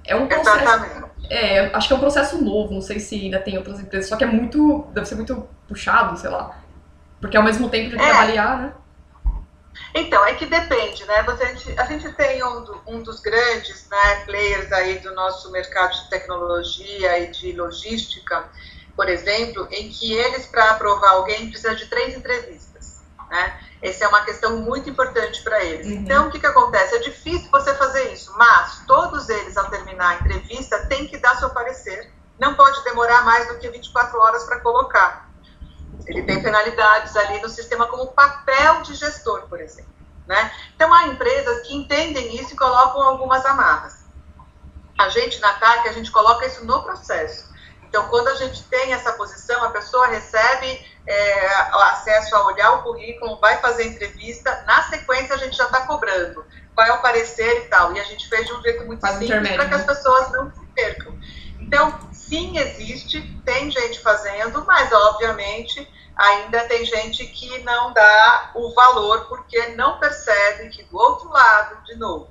[0.05, 1.05] É um processo.
[1.29, 4.17] É, acho que é um processo novo, não sei se ainda tem outras empresas, só
[4.17, 4.87] que é muito.
[4.91, 6.59] deve ser muito puxado, sei lá.
[7.21, 8.09] Porque ao mesmo tempo de é.
[8.09, 8.73] avaliar, né?
[9.93, 11.21] Então, é que depende, né?
[11.23, 15.13] Você, a, gente, a gente tem um, do, um, dos grandes né, players aí do
[15.13, 18.49] nosso mercado de tecnologia e de logística,
[18.99, 23.57] por exemplo, em que eles, para aprovar alguém, precisam de três entrevistas, né?
[23.81, 25.87] Essa é uma questão muito importante para eles.
[25.87, 25.93] Uhum.
[25.93, 26.95] Então, o que, que acontece?
[26.95, 31.37] É difícil você fazer isso, mas todos eles, ao terminar a entrevista, têm que dar
[31.37, 32.11] seu parecer.
[32.37, 35.29] Não pode demorar mais do que 24 horas para colocar.
[36.05, 39.93] Ele tem penalidades ali no sistema como papel de gestor, por exemplo.
[40.27, 40.51] Né?
[40.75, 44.03] Então, há empresas que entendem isso e colocam algumas amarras.
[44.97, 47.48] A gente, na TAC, a gente coloca isso no processo.
[47.89, 52.83] Então, quando a gente tem essa posição, a pessoa recebe é, acesso a olhar o
[52.83, 57.65] currículo, vai fazer entrevista, na sequência a gente já está cobrando qual é o parecer
[57.65, 57.91] e tal.
[57.93, 59.87] E a gente fez de um jeito muito Faz simples para que as né?
[59.87, 61.19] pessoas não se percam.
[61.59, 68.73] Então, sim, existe, tem gente fazendo, mas obviamente ainda tem gente que não dá o
[68.73, 72.29] valor porque não percebe que do outro lado, de novo,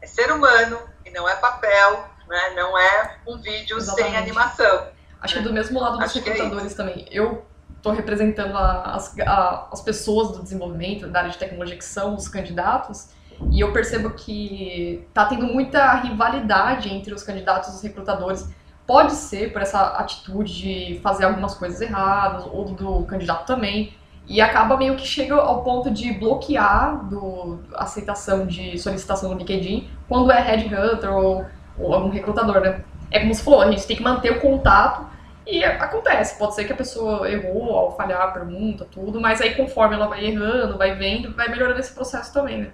[0.00, 2.50] é ser humano e não é papel, né?
[2.54, 4.10] não é um vídeo Exatamente.
[4.10, 4.86] sem animação.
[5.20, 7.06] Acho que do mesmo lado dos é recrutadores é também.
[7.10, 7.44] Eu
[7.76, 12.14] estou representando a, as, a, as pessoas do desenvolvimento, da área de tecnologia, que são
[12.14, 13.10] os candidatos,
[13.50, 18.48] e eu percebo que está tendo muita rivalidade entre os candidatos e os recrutadores.
[18.86, 23.94] Pode ser por essa atitude de fazer algumas coisas erradas, ou do candidato também,
[24.28, 29.38] e acaba meio que chega ao ponto de bloquear do, a aceitação de solicitação no
[29.38, 31.46] LinkedIn quando é headhunter ou
[31.80, 32.84] algum recrutador, né?
[33.10, 35.06] É como você falou, a gente tem que manter o contato
[35.46, 39.54] e acontece, pode ser que a pessoa errou ao falhar a pergunta, tudo, mas aí
[39.54, 42.70] conforme ela vai errando, vai vendo, vai melhorando esse processo também, né?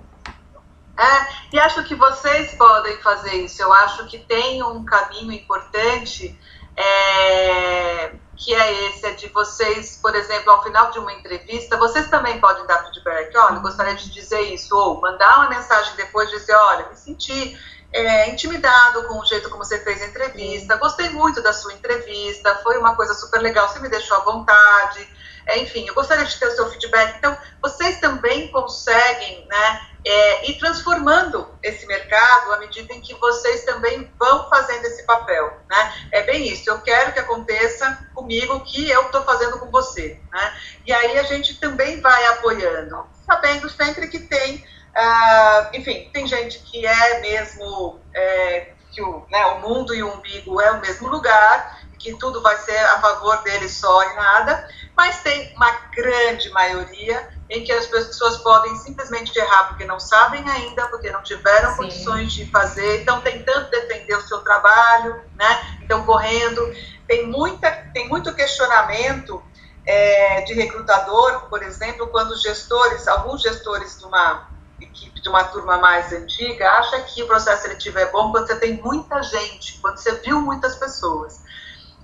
[0.99, 3.61] É, e acho que vocês podem fazer isso.
[3.61, 6.39] Eu acho que tem um caminho importante
[6.77, 12.09] é, que é esse, é de vocês, por exemplo, ao final de uma entrevista, vocês
[12.09, 13.37] também podem dar feedback.
[13.37, 17.57] Olha, gostaria de dizer isso, ou mandar uma mensagem depois de dizer, olha, me senti
[17.95, 22.57] é, intimidado com o jeito como você fez a entrevista, gostei muito da sua entrevista,
[22.63, 25.09] foi uma coisa super legal, você me deixou à vontade.
[25.47, 27.17] É, enfim, eu gostaria de ter o seu feedback.
[27.19, 29.81] Então, vocês também conseguem, né?
[30.05, 35.59] é, e transformando esse mercado à medida em que vocês também vão fazendo esse papel.
[35.69, 36.09] Né?
[36.13, 40.21] É bem isso, eu quero que aconteça comigo o que eu estou fazendo com você.
[40.31, 40.57] Né?
[40.87, 44.65] E aí a gente também vai apoiando, sabendo sempre que tem,
[44.97, 50.13] uh, enfim, tem gente que é mesmo, é, que o, né, o mundo e o
[50.13, 54.69] umbigo é o mesmo lugar, que tudo vai ser a favor dele só e nada,
[54.97, 60.49] mas tem uma grande maioria em que as pessoas podem simplesmente errar porque não sabem
[60.49, 61.77] ainda, porque não tiveram Sim.
[61.77, 65.79] condições de fazer, estão tentando defender o seu trabalho, né?
[65.81, 66.75] Estão correndo.
[67.07, 69.43] Tem, muita, tem muito questionamento
[69.87, 74.54] é, de recrutador, por exemplo, quando gestores, alguns gestores de uma
[74.85, 78.57] equipe de uma turma mais antiga, acha que o processo seletivo é bom quando você
[78.57, 81.43] tem muita gente, quando você viu muitas pessoas.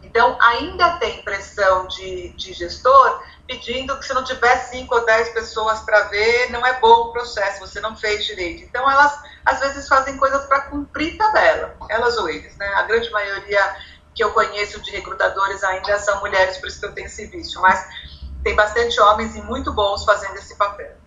[0.03, 5.31] Então, ainda tem pressão de, de gestor pedindo que se não tiver 5 ou 10
[5.31, 8.63] pessoas para ver, não é bom o processo, você não fez direito.
[8.63, 12.67] Então, elas às vezes fazem coisas para cumprir tabela, elas ou eles, né?
[12.75, 13.77] A grande maioria
[14.15, 17.61] que eu conheço de recrutadores ainda são mulheres, por isso que eu tenho esse vício,
[17.61, 17.89] mas
[18.43, 21.00] tem bastante homens e muito bons fazendo esse papel.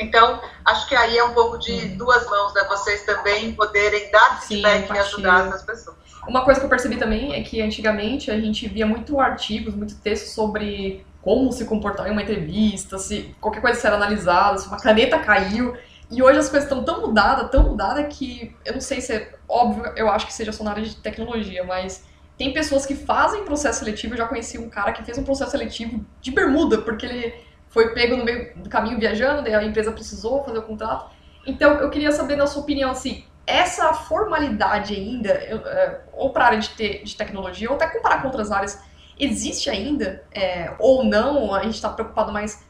[0.00, 1.96] Então, acho que aí é um pouco de uhum.
[1.98, 2.64] duas mãos, né?
[2.68, 5.96] Vocês também poderem dar feedback e ajudar as pessoas.
[6.26, 9.96] Uma coisa que eu percebi também é que antigamente a gente via muito artigos, muito
[9.96, 14.80] texto sobre como se comportar em uma entrevista, se qualquer coisa ser analisada, se uma
[14.80, 15.76] caneta caiu.
[16.10, 19.34] E hoje as coisas estão tão mudadas, tão mudadas que eu não sei se é
[19.48, 22.04] óbvio, eu acho que seja só na área de tecnologia, mas
[22.38, 24.14] tem pessoas que fazem processo seletivo.
[24.14, 27.34] Eu já conheci um cara que fez um processo seletivo de bermuda, porque ele
[27.70, 31.10] foi pego no meio do caminho viajando, daí a empresa precisou fazer o contrato.
[31.46, 36.46] Então eu queria saber, na sua opinião, assim, essa formalidade ainda, é, ou para a
[36.48, 38.82] área de, te, de tecnologia, ou até comparar com outras áreas,
[39.18, 41.54] existe ainda é, ou não?
[41.54, 42.66] A gente está preocupado mais,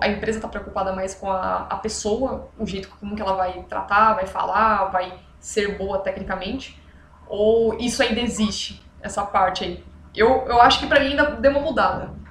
[0.00, 3.62] a empresa está preocupada mais com a, a pessoa, o jeito como que ela vai
[3.68, 6.80] tratar, vai falar, vai ser boa tecnicamente?
[7.26, 9.84] Ou isso ainda existe, essa parte aí?
[10.14, 12.21] Eu, eu acho que para mim ainda deu uma mudada.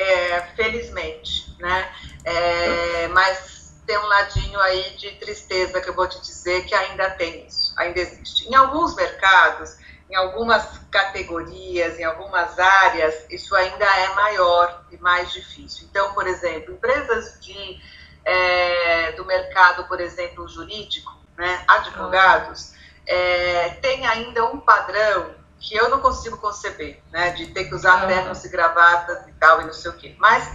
[0.00, 1.92] É, felizmente, né?
[2.24, 7.10] É, mas tem um ladinho aí de tristeza que eu vou te dizer que ainda
[7.10, 8.48] tem isso, ainda existe.
[8.48, 9.76] Em alguns mercados,
[10.08, 15.88] em algumas categorias, em algumas áreas, isso ainda é maior e mais difícil.
[15.90, 17.80] Então, por exemplo, empresas de,
[18.24, 22.72] é, do mercado, por exemplo, jurídico, né, advogados,
[23.06, 28.06] é, tem ainda um padrão que eu não consigo conceber, né, de ter que usar
[28.06, 30.16] ternos e gravatas e tal, e não sei o quê.
[30.18, 30.48] Mas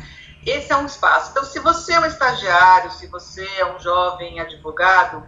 [0.45, 1.31] esse é um espaço.
[1.31, 5.25] Então, se você é um estagiário, se você é um jovem advogado,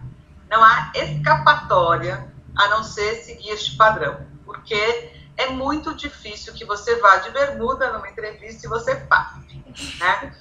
[0.48, 6.96] não há escapatória a não ser seguir este padrão, porque é muito difícil que você
[6.96, 9.62] vá de bermuda numa entrevista e você passe,
[9.98, 10.34] né?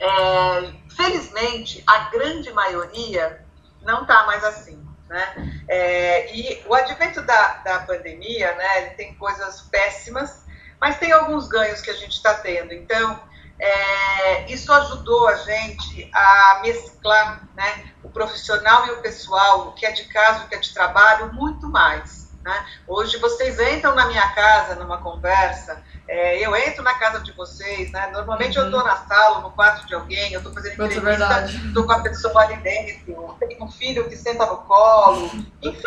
[0.00, 3.44] É, felizmente, a grande maioria
[3.82, 5.64] não está mais assim, né?
[5.68, 10.44] É, e o advento da, da pandemia, né, ele tem coisas péssimas,
[10.80, 12.72] mas tem alguns ganhos que a gente está tendo.
[12.72, 13.20] Então,
[13.58, 19.84] é, isso ajudou a gente a mesclar né, o profissional e o pessoal, o que
[19.84, 22.30] é de casa, o que é de trabalho, muito mais.
[22.42, 22.66] Né?
[22.86, 27.92] Hoje vocês entram na minha casa numa conversa, é, eu entro na casa de vocês,
[27.92, 28.08] né?
[28.08, 28.64] Normalmente uhum.
[28.64, 31.92] eu estou na sala, no quarto de alguém, eu estou fazendo é entrevista, estou com
[31.92, 35.30] a pessoa ali dentro, tenho um filho que senta no colo,
[35.62, 35.86] enfim.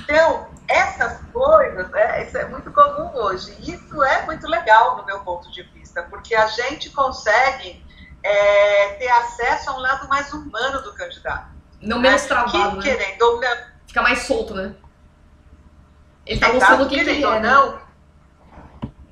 [0.00, 3.56] Então, essas coisas, é, isso é muito comum hoje.
[3.60, 7.82] Isso é muito legal no meu ponto de vista porque a gente consegue
[8.22, 11.48] é, ter acesso a um lado mais humano do candidato.
[11.80, 12.28] Não menos né?
[12.28, 12.96] travado, que, né?
[12.96, 13.56] Querendo não.
[13.86, 14.74] Fica mais solto, né?
[16.26, 17.83] Ele tá mostrando o que ele é, não, né?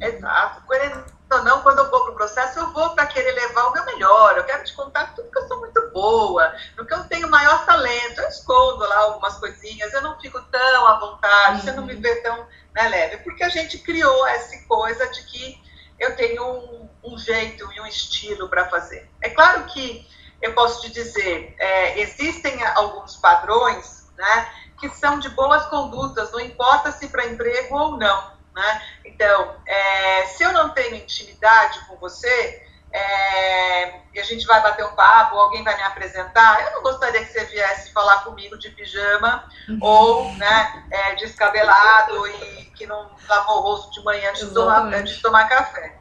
[0.03, 0.63] Exato.
[0.67, 3.73] Querendo ou não, quando eu vou para o processo, eu vou para querer levar o
[3.73, 4.37] meu melhor.
[4.37, 7.65] Eu quero te contar tudo que eu sou muito boa, no que eu tenho maior
[7.65, 8.21] talento.
[8.21, 11.61] Eu escondo lá algumas coisinhas, eu não fico tão à vontade, uhum.
[11.61, 13.19] você não me vê tão né, leve.
[13.19, 15.63] Porque a gente criou essa coisa de que
[15.99, 19.09] eu tenho um, um jeito e um estilo para fazer.
[19.23, 20.07] É claro que
[20.43, 26.41] eu posso te dizer, é, existem alguns padrões né, que são de boas condutas, não
[26.41, 28.32] importa se para emprego ou não.
[28.55, 28.83] Né?
[29.05, 32.63] Então, é, se eu não tenho intimidade com você,
[32.93, 37.25] é, e a gente vai bater um papo, alguém vai me apresentar, eu não gostaria
[37.25, 39.79] que você viesse falar comigo de pijama uhum.
[39.81, 44.83] ou né, é, descabelado e que não lavou o rosto de manhã antes de, tomar,
[44.93, 45.99] antes de tomar café.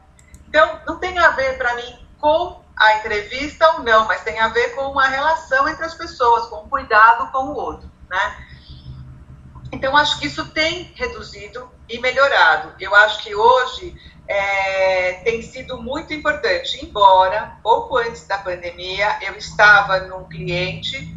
[0.48, 4.48] Então, não tem a ver para mim com a entrevista ou não, mas tem a
[4.48, 8.48] ver com uma relação entre as pessoas, com o cuidado com o outro, né?
[9.72, 12.72] Então, acho que isso tem reduzido e melhorado.
[12.80, 13.94] Eu acho que hoje
[14.26, 21.14] é, tem sido muito importante, embora pouco antes da pandemia eu estava num cliente,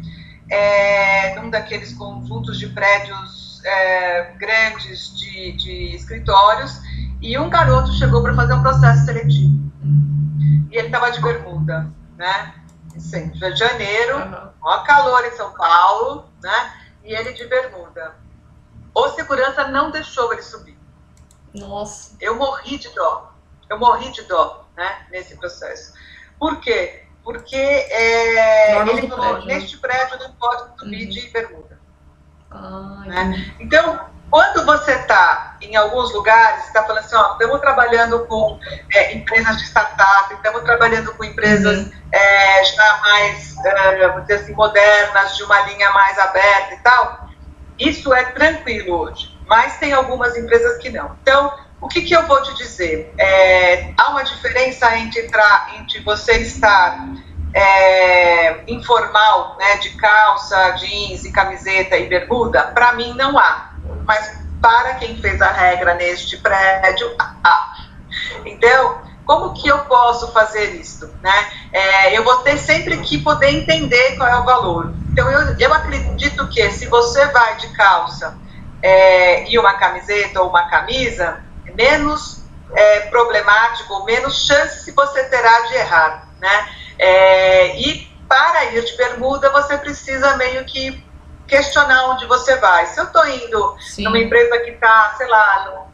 [0.50, 6.78] é, num daqueles conjuntos de prédios é, grandes de, de, escritórios,
[7.22, 9.56] e um garoto chegou para fazer um processo seletivo.
[10.70, 12.54] E ele estava de bermuda, né?
[12.98, 14.50] Sim, Rio de Janeiro, uhum.
[14.60, 16.72] maior calor em São Paulo, né?
[17.02, 18.14] E ele de bermuda.
[18.96, 20.78] O segurança não deixou ele subir.
[21.52, 22.16] Nossa.
[22.18, 23.30] Eu morri de dó.
[23.68, 25.92] Eu morri de dó, né, nesse processo.
[26.38, 27.04] Por quê?
[27.22, 29.54] Porque é, ele falou, prédio, né?
[29.54, 31.10] neste prédio não pode subir uhum.
[31.10, 31.78] de bermuda.
[32.50, 33.54] Ai, né?
[33.60, 38.58] Então, quando você está em alguns lugares, está falando assim, ó, estamos trabalhando com
[38.94, 41.92] é, empresas de startup, estamos trabalhando com empresas uhum.
[42.12, 47.26] é, já mais, é, vamos dizer assim, modernas, de uma linha mais aberta e tal,
[47.78, 51.16] isso é tranquilo hoje mas tem algumas empresas que não.
[51.22, 53.12] Então, o que, que eu vou te dizer?
[53.18, 55.28] É, há uma diferença entre,
[55.78, 57.08] entre você estar
[57.54, 62.62] é, informal, né, de calça, jeans e camiseta e bermuda?
[62.62, 63.72] Para mim, não há.
[64.04, 67.76] Mas para quem fez a regra neste prédio, há.
[68.44, 71.12] Então, como que eu posso fazer isso?
[71.22, 71.50] Né?
[71.72, 74.94] É, eu vou ter sempre que poder entender qual é o valor.
[75.16, 78.36] Então, eu, eu acredito que se você vai de calça
[78.82, 81.42] é, e uma camiseta ou uma camisa,
[81.74, 82.44] menos
[82.74, 86.68] é, problemático, menos chance você terá de errar, né?
[86.98, 91.02] É, e para ir de bermuda, você precisa meio que
[91.46, 92.84] questionar onde você vai.
[92.84, 94.04] Se eu estou indo Sim.
[94.04, 95.88] numa empresa que está, sei lá,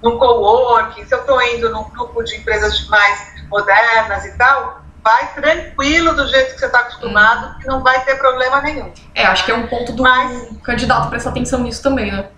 [0.00, 4.85] num, num coworking, se eu estou indo num grupo de empresas mais modernas e tal,
[5.06, 7.58] vai tranquilo do jeito que você está acostumado, hum.
[7.60, 8.92] que não vai ter problema nenhum.
[9.14, 12.28] É, acho que é um ponto do Mas, candidato prestar atenção nisso também, né?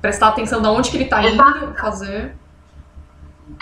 [0.00, 2.34] Prestar atenção de onde que ele está indo fazer.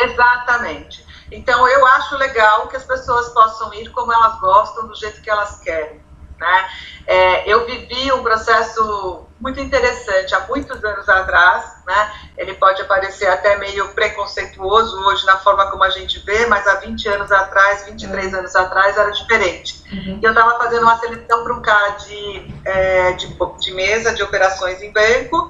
[0.00, 1.04] Exatamente.
[1.32, 5.30] Então, eu acho legal que as pessoas possam ir como elas gostam, do jeito que
[5.30, 6.00] elas querem.
[6.42, 6.68] Né?
[7.06, 12.12] É, eu vivi um processo muito interessante há muitos anos atrás, né?
[12.36, 16.74] Ele pode parecer até meio preconceituoso hoje na forma como a gente vê, mas há
[16.76, 18.38] 20 anos atrás, 23 uhum.
[18.38, 19.82] anos atrás era diferente.
[19.92, 20.20] Uhum.
[20.22, 24.80] Eu estava fazendo uma seleção para um cara de, é, de, de mesa de operações
[24.80, 25.48] em banco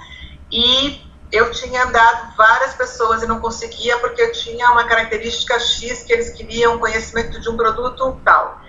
[0.50, 6.02] e eu tinha dado várias pessoas e não conseguia porque eu tinha uma característica X
[6.02, 8.60] que eles queriam conhecimento de um produto tal.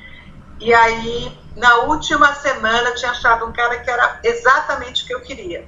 [0.60, 5.14] E aí, na última semana, eu tinha achado um cara que era exatamente o que
[5.14, 5.68] eu queria.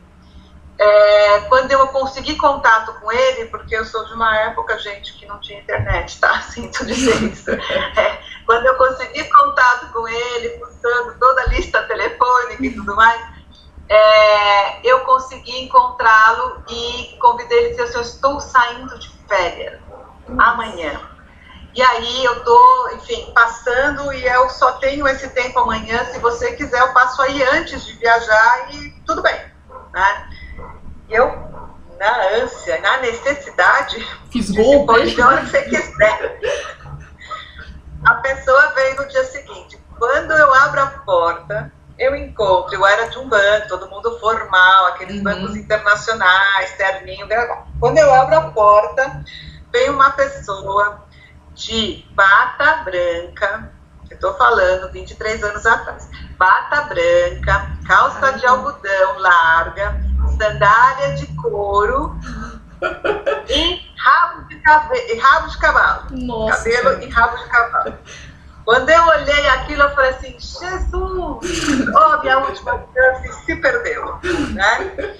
[0.78, 5.26] É, quando eu consegui contato com ele, porque eu sou de uma época, gente, que
[5.26, 6.42] não tinha internet, tá?
[6.44, 7.50] Sinto dizer isso.
[7.52, 13.22] É, quando eu consegui contato com ele, buscando toda a lista telefônica e tudo mais,
[13.88, 19.80] é, eu consegui encontrá-lo e convidei ele e disse assim, eu estou saindo de férias
[20.38, 21.15] amanhã.
[21.76, 26.06] E aí eu tô, enfim, passando e eu só tenho esse tempo amanhã.
[26.06, 29.38] Se você quiser, eu passo aí antes de viajar e tudo bem.
[29.94, 30.30] Né?
[31.10, 31.28] Eu,
[32.00, 36.40] na ânsia, na necessidade, Fiz gol, pode de hora que você quiser.
[38.06, 39.78] A pessoa veio no dia seguinte.
[39.98, 44.88] Quando eu abro a porta, eu encontro, eu era de um banco, todo mundo formal,
[44.88, 45.24] aqueles uhum.
[45.24, 47.68] bancos internacionais, terninho, gravado.
[47.82, 49.24] Quando eu abro a porta,
[49.72, 51.05] vem uma pessoa
[51.56, 53.72] de bata branca,
[54.10, 60.00] eu estou falando 23 anos atrás, bata branca, calça de algodão larga,
[60.38, 62.16] sandália de couro
[63.50, 65.20] e rabo de, cabe...
[65.20, 66.06] rabo de cavalo.
[66.12, 66.70] Nossa.
[66.70, 67.98] Cabelo e rabo de cavalo.
[68.66, 74.20] Quando eu olhei aquilo, eu falei assim, Jesus, oh, minha última chance se perdeu,
[74.54, 75.20] né?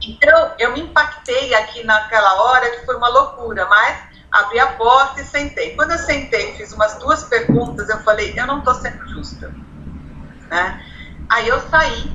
[0.00, 5.20] Então, eu me impactei aqui naquela hora, que foi uma loucura, mas abri a porta
[5.20, 5.76] e sentei.
[5.76, 9.54] Quando eu sentei, fiz umas duas perguntas, eu falei, eu não estou sendo justa.
[10.50, 10.84] Né?
[11.28, 12.12] Aí eu saí,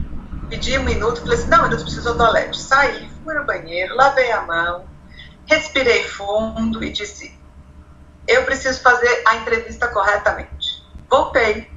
[0.49, 2.59] pedi um minuto, falei assim, não, eu preciso do toalete.
[2.59, 4.85] Saí, fui no banheiro, lavei a mão,
[5.45, 7.39] respirei fundo e disse,
[8.27, 10.83] eu preciso fazer a entrevista corretamente.
[11.09, 11.71] Voltei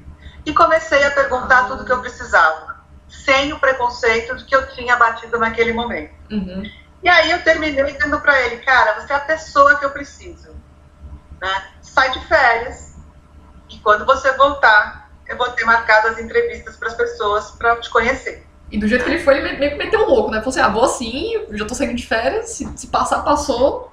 [0.45, 4.97] e comecei a perguntar tudo que eu precisava, sem o preconceito de que eu tinha
[4.97, 6.13] batido naquele momento.
[6.29, 6.69] Uhum.
[7.03, 10.55] E aí eu terminei dizendo para ele, cara, você é a pessoa que eu preciso.
[11.41, 11.67] Né?
[11.81, 12.95] Sai de férias
[13.69, 17.89] e quando você voltar, eu vou ter marcado as entrevistas para as pessoas para te
[17.89, 18.47] conhecer.
[18.71, 20.37] E do jeito que ele foi, ele meio que meteu louco, né?
[20.37, 23.91] Falou assim, ah, vou assim, já tô saindo de férias, se, se passar, passou.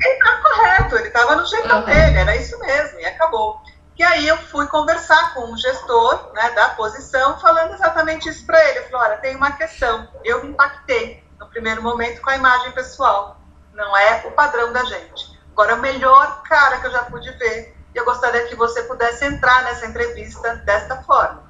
[0.00, 1.84] Ele tá correto, ele tava no jeitão uhum.
[1.84, 3.62] dele, era isso mesmo, e acabou.
[3.96, 8.62] E aí eu fui conversar com o gestor né, da posição, falando exatamente isso para
[8.68, 8.80] ele.
[8.80, 10.08] Eu falei, olha, tem uma questão.
[10.24, 13.40] Eu me impactei no primeiro momento com a imagem pessoal.
[13.74, 15.38] Não é o padrão da gente.
[15.50, 17.76] Agora, é o melhor cara que eu já pude ver.
[17.92, 21.42] E eu gostaria que você pudesse entrar nessa entrevista desta forma.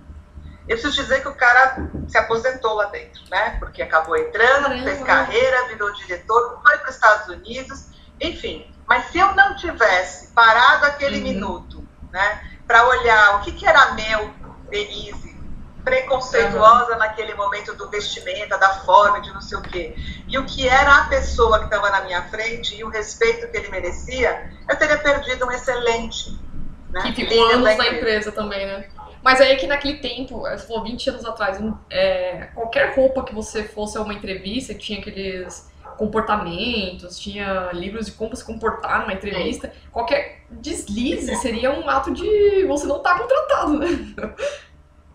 [0.66, 1.76] Eu preciso dizer que o cara
[2.08, 3.56] se aposentou lá dentro, né?
[3.58, 4.84] Porque acabou entrando, Caramba.
[4.84, 7.86] fez carreira, virou diretor, foi para os Estados Unidos,
[8.20, 8.72] enfim.
[8.86, 11.22] Mas se eu não tivesse parado aquele uhum.
[11.24, 14.32] minuto, né, para olhar o que, que era meu,
[14.70, 15.31] Denise,
[15.84, 16.98] preconceituosa uhum.
[16.98, 19.94] naquele momento do vestimenta, da forma, de não sei o quê,
[20.28, 23.56] e o que era a pessoa que estava na minha frente e o respeito que
[23.56, 26.38] ele merecia, eu teria perdido um excelente.
[26.90, 27.96] Né, que ficou anos da empresa.
[27.96, 28.86] empresa também, né?
[29.22, 31.58] Mas aí que naquele tempo, você falou 20 anos atrás,
[31.88, 38.12] é, qualquer roupa que você fosse a uma entrevista, tinha aqueles comportamentos, tinha livros de
[38.12, 43.18] como se comportar numa entrevista, qualquer deslize seria um ato de você não estar tá
[43.20, 43.88] contratado, né?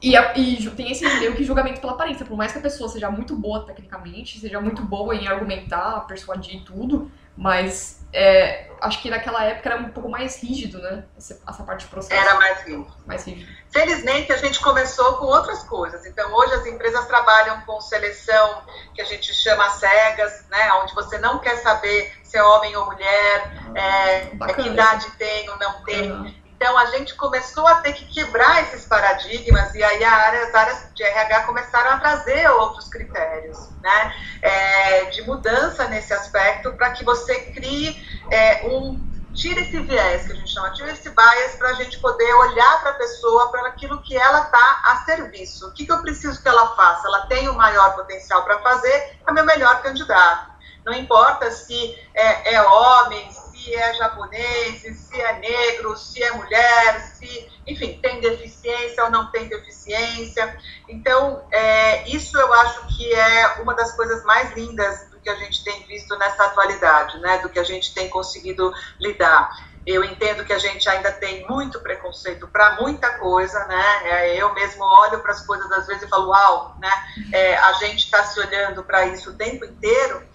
[0.02, 2.26] E, e, tem esse meio que julgamento pela aparência.
[2.26, 6.58] Por mais que a pessoa seja muito boa tecnicamente, seja muito boa em argumentar, persuadir
[6.58, 11.04] e tudo, mas é, acho que naquela época era um pouco mais rígido, né?
[11.18, 12.20] Essa, essa parte de processo.
[12.20, 12.88] Era mais rígido.
[13.06, 13.52] Mais rígido.
[13.70, 16.06] Felizmente, a gente começou com outras coisas.
[16.06, 20.72] Então, hoje as empresas trabalham com seleção que a gente chama cegas, né?
[20.74, 25.58] Onde você não quer saber se é homem ou mulher, é, que idade tem ou
[25.58, 26.47] não tem.
[26.58, 30.88] Então, a gente começou a ter que quebrar esses paradigmas e aí área, as áreas
[30.96, 37.06] de RH começaram a trazer outros critérios, né, é, de mudança nesse aspecto para que
[37.06, 37.96] você crie
[38.32, 39.00] é, um
[39.36, 42.82] tira esse viés que a gente chama, tira esse bias para a gente poder olhar
[42.82, 45.68] para a pessoa, para aquilo que ela está a serviço.
[45.68, 47.08] O que, que eu preciso que ela faça?
[47.08, 50.58] Ela tem o maior potencial para fazer, é meu melhor candidato.
[50.84, 53.30] Não importa se é, é homem,
[53.68, 59.30] se é japonês, se é negro, se é mulher, se, enfim, tem deficiência ou não
[59.30, 60.58] tem deficiência.
[60.88, 65.36] Então, é, isso eu acho que é uma das coisas mais lindas do que a
[65.36, 69.50] gente tem visto nessa atualidade, né, do que a gente tem conseguido lidar.
[69.86, 74.02] Eu entendo que a gente ainda tem muito preconceito para muita coisa, né?
[74.04, 76.92] É, eu mesmo olho para as coisas às vezes e falo, uau, né?
[77.32, 80.27] É, a gente está se olhando para isso o tempo inteiro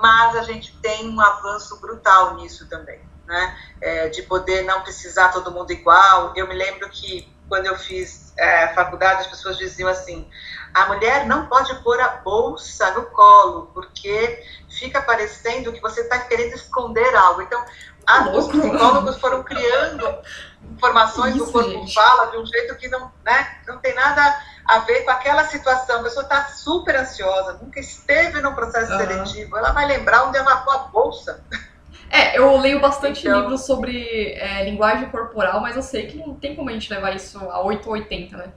[0.00, 3.58] mas a gente tem um avanço brutal nisso também, né?
[3.80, 6.32] É, de poder não precisar todo mundo igual.
[6.36, 10.28] Eu me lembro que quando eu fiz é, faculdade, as pessoas diziam assim:
[10.72, 16.18] a mulher não pode pôr a bolsa no colo, porque fica parecendo que você está
[16.20, 17.42] querendo esconder algo.
[17.42, 17.62] Então,
[18.06, 20.06] a, os psicólogos foram criando
[20.72, 21.92] informações Isso, do corpo gente.
[21.92, 24.40] fala de um jeito que não, né, não tem nada
[24.70, 26.00] a ver com aquela situação.
[26.00, 28.98] A pessoa está super ansiosa, nunca esteve no processo uhum.
[28.98, 31.42] seletivo, ela vai lembrar onde ela a bolsa.
[32.12, 36.34] É, eu leio bastante então, livros sobre é, linguagem corporal, mas eu sei que não
[36.34, 38.52] tem como a gente levar isso a 8 ou 80, né?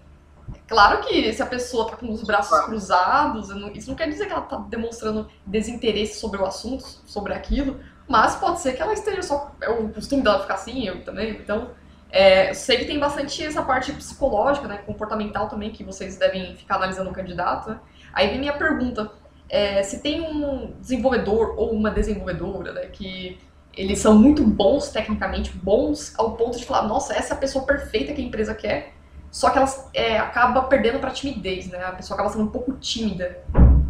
[0.68, 4.34] Claro que se a pessoa tá com os braços cruzados, isso não quer dizer que
[4.34, 9.22] ela tá demonstrando desinteresse sobre o assunto, sobre aquilo, mas pode ser que ela esteja
[9.22, 9.51] só.
[9.61, 11.70] É o costume dela ficar assim, eu também, então.
[12.14, 16.76] É, sei que tem bastante essa parte psicológica, né, comportamental também, que vocês devem ficar
[16.76, 17.72] analisando o candidato.
[17.72, 17.80] Né?
[18.14, 19.11] Aí vem minha pergunta:
[19.49, 23.39] é, se tem um desenvolvedor ou uma desenvolvedora né, que
[23.76, 27.66] eles são muito bons tecnicamente, bons ao ponto de falar, nossa, essa é a pessoa
[27.66, 28.93] perfeita que a empresa quer,
[29.32, 31.84] só que ela é, acaba perdendo para timidez, né?
[31.84, 33.39] A pessoa acaba sendo um pouco tímida.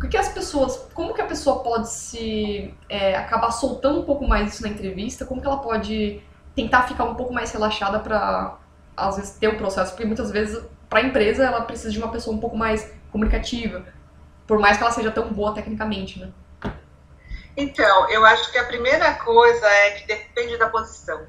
[0.01, 4.26] O que as pessoas, como que a pessoa pode se é, acabar soltando um pouco
[4.26, 5.26] mais isso na entrevista?
[5.26, 6.21] Como que ela pode
[6.56, 8.58] tentar ficar um pouco mais relaxada para
[8.95, 12.12] às vezes ter o processo, porque muitas vezes para a empresa ela precisa de uma
[12.12, 13.84] pessoa um pouco mais comunicativa,
[14.45, 16.32] por mais que ela seja tão boa tecnicamente, né?
[17.56, 21.22] Então, eu acho que a primeira coisa é que depende da posição.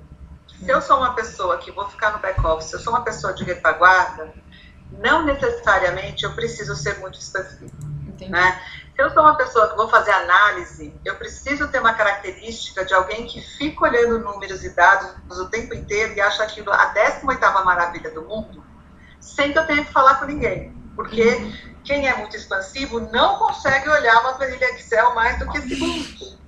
[0.46, 3.34] Se eu sou uma pessoa que vou ficar no back-office, se eu sou uma pessoa
[3.34, 4.32] de retaguarda,
[4.90, 7.76] não necessariamente eu preciso ser muito específico.
[8.28, 8.62] Né?
[8.94, 12.94] Se eu sou uma pessoa que vou fazer análise, eu preciso ter uma característica de
[12.94, 17.64] alguém que fica olhando números e dados o tempo inteiro e acha aquilo a 18ª
[17.64, 18.64] maravilha do mundo,
[19.20, 20.72] sem que eu tenha que falar com ninguém.
[20.94, 21.74] Porque uhum.
[21.82, 26.38] quem é muito expansivo não consegue olhar uma planilha Excel mais do que segundos.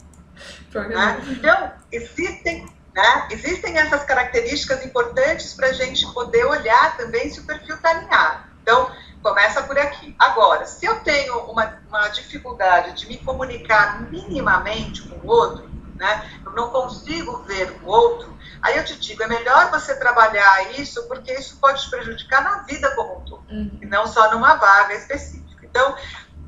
[0.72, 1.20] Né?
[1.28, 3.28] Então, existem, né?
[3.30, 8.44] existem essas características importantes para a gente poder olhar também se o perfil está alinhado.
[8.62, 8.88] Então,
[9.26, 10.14] Começa por aqui.
[10.20, 16.30] Agora, se eu tenho uma, uma dificuldade de me comunicar minimamente com o outro, né,
[16.44, 21.08] eu não consigo ver o outro, aí eu te digo, é melhor você trabalhar isso,
[21.08, 23.78] porque isso pode te prejudicar na vida como um todo, uhum.
[23.82, 25.66] e não só numa vaga específica.
[25.66, 25.96] Então,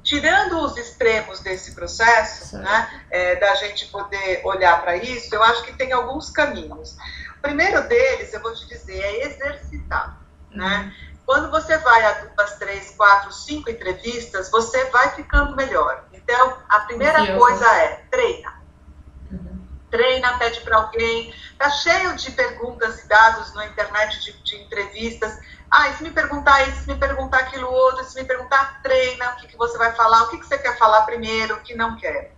[0.05, 5.65] tirando os extremos desse processo, né, é, da gente poder olhar para isso, eu acho
[5.65, 6.97] que tem alguns caminhos.
[7.43, 10.17] primeiro deles, eu vou te dizer, é exercitar,
[10.53, 10.95] né?
[11.29, 16.07] Quando você vai a duas, três, quatro, cinco entrevistas, você vai ficando melhor.
[16.11, 18.55] Então, a primeira Sim, coisa é treina.
[19.31, 19.61] Uhum.
[19.91, 21.35] Treina, pede para alguém.
[21.59, 25.39] Tá cheio de perguntas e dados na internet de, de, entrevistas.
[25.71, 29.33] Ah, e se me perguntar isso, se me perguntar aquilo outro, se me perguntar, treina,
[29.33, 31.75] o que, que você vai falar, o que, que você quer falar primeiro, o que
[31.75, 32.35] não quer.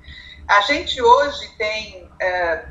[0.48, 2.66] A gente hoje tem é,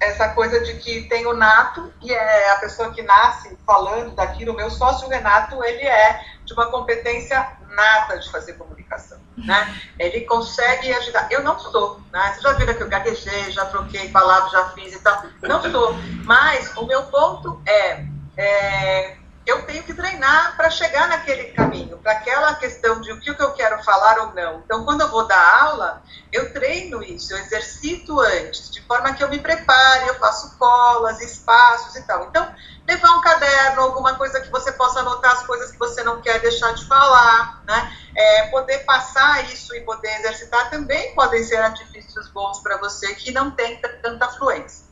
[0.00, 4.52] essa coisa de que tem o nato e é a pessoa que nasce falando daquilo.
[4.52, 9.80] O meu sócio Renato, ele é de uma competência nata de fazer comunicação, né?
[9.98, 11.28] Ele consegue ajudar.
[11.30, 12.30] Eu não sou, né?
[12.30, 15.22] Vocês já viram que eu gaguejei, já troquei palavras, já fiz e tal.
[15.42, 15.94] Não sou.
[16.24, 18.04] Mas o meu ponto é,
[18.36, 19.16] é
[19.46, 23.52] eu tenho que treinar para chegar naquele caminho, para aquela questão de o que eu
[23.54, 24.60] quero falar ou não.
[24.60, 29.24] Então, quando eu vou dar aula, eu treino isso, eu exercito antes, de forma que
[29.24, 32.26] eu me prepare, eu faço colas, espaços e tal.
[32.26, 32.54] Então,
[32.86, 36.38] levar um caderno, alguma coisa que você possa anotar as coisas que você não quer
[36.40, 37.96] deixar de falar, né?
[38.14, 43.30] É, poder passar isso e poder exercitar também podem ser artifícios bons para você que
[43.30, 44.90] não tem tanta fluência.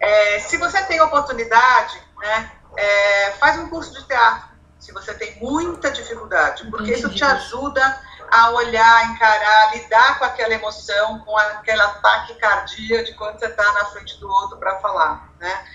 [0.00, 4.48] É, se você tem oportunidade, né, é, faz um curso de teatro,
[4.78, 8.00] se você tem muita dificuldade, porque isso te ajuda
[8.30, 13.72] a olhar, encarar, lidar com aquela emoção, com aquele ataque cardíaco de quando você está
[13.72, 15.66] na frente do outro para falar, né?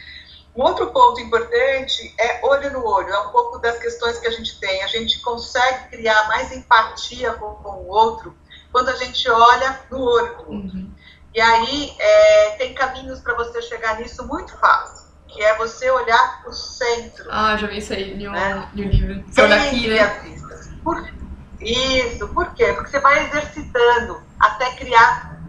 [0.55, 4.31] Um outro ponto importante é olho no olho, é um pouco das questões que a
[4.31, 4.83] gente tem.
[4.83, 8.37] A gente consegue criar mais empatia com, com o outro
[8.71, 10.51] quando a gente olha no olho do outro.
[10.51, 10.93] Uhum.
[11.33, 15.03] E aí é, tem caminhos para você chegar nisso muito fácil
[15.34, 17.25] que é você olhar para o centro.
[17.29, 18.69] Ah, já vi isso aí um, né?
[18.73, 19.23] livro.
[19.27, 20.07] Você olha aqui, né?
[20.84, 21.09] Por,
[21.59, 22.73] isso, por quê?
[22.73, 25.39] Porque você vai exercitando até criar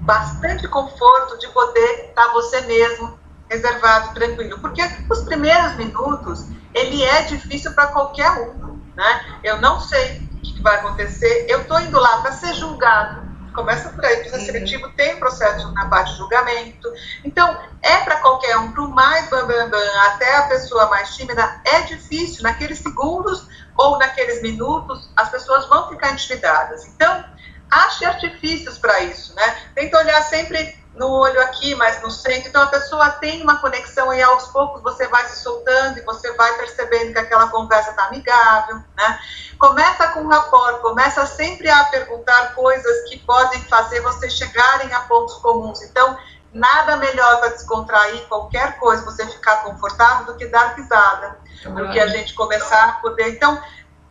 [0.00, 3.18] bastante conforto de poder estar você mesmo
[3.48, 4.58] reservado, tranquilo.
[4.60, 9.40] Porque os primeiros minutos, ele é difícil para qualquer um, né?
[9.44, 13.88] Eu não sei o que vai acontecer, eu estou indo lá para ser julgado, começa
[13.90, 14.44] por aí, o uhum.
[14.44, 16.92] seletivo tem processo na parte de julgamento.
[17.24, 21.14] Então, é para qualquer um, para o mais bambambam, bam, bam, até a pessoa mais
[21.14, 23.46] tímida, é difícil, naqueles segundos
[23.76, 26.86] ou naqueles minutos, as pessoas vão ficar intimidadas.
[26.86, 27.24] Então,
[27.70, 29.56] ache artifícios para isso, né?
[29.74, 32.50] Tenta olhar sempre no olho aqui, mas no centro.
[32.50, 36.30] Então a pessoa tem uma conexão e aos poucos você vai se soltando e você
[36.34, 39.18] vai percebendo que aquela conversa está amigável, né?
[39.58, 45.36] Começa com rapport, começa sempre a perguntar coisas que podem fazer você chegarem a pontos
[45.36, 45.80] comuns.
[45.80, 46.18] Então,
[46.52, 51.38] nada melhor para descontrair qualquer coisa, você ficar confortável do que dar risada.
[51.64, 53.30] do que a gente começar a poder.
[53.30, 53.58] Então,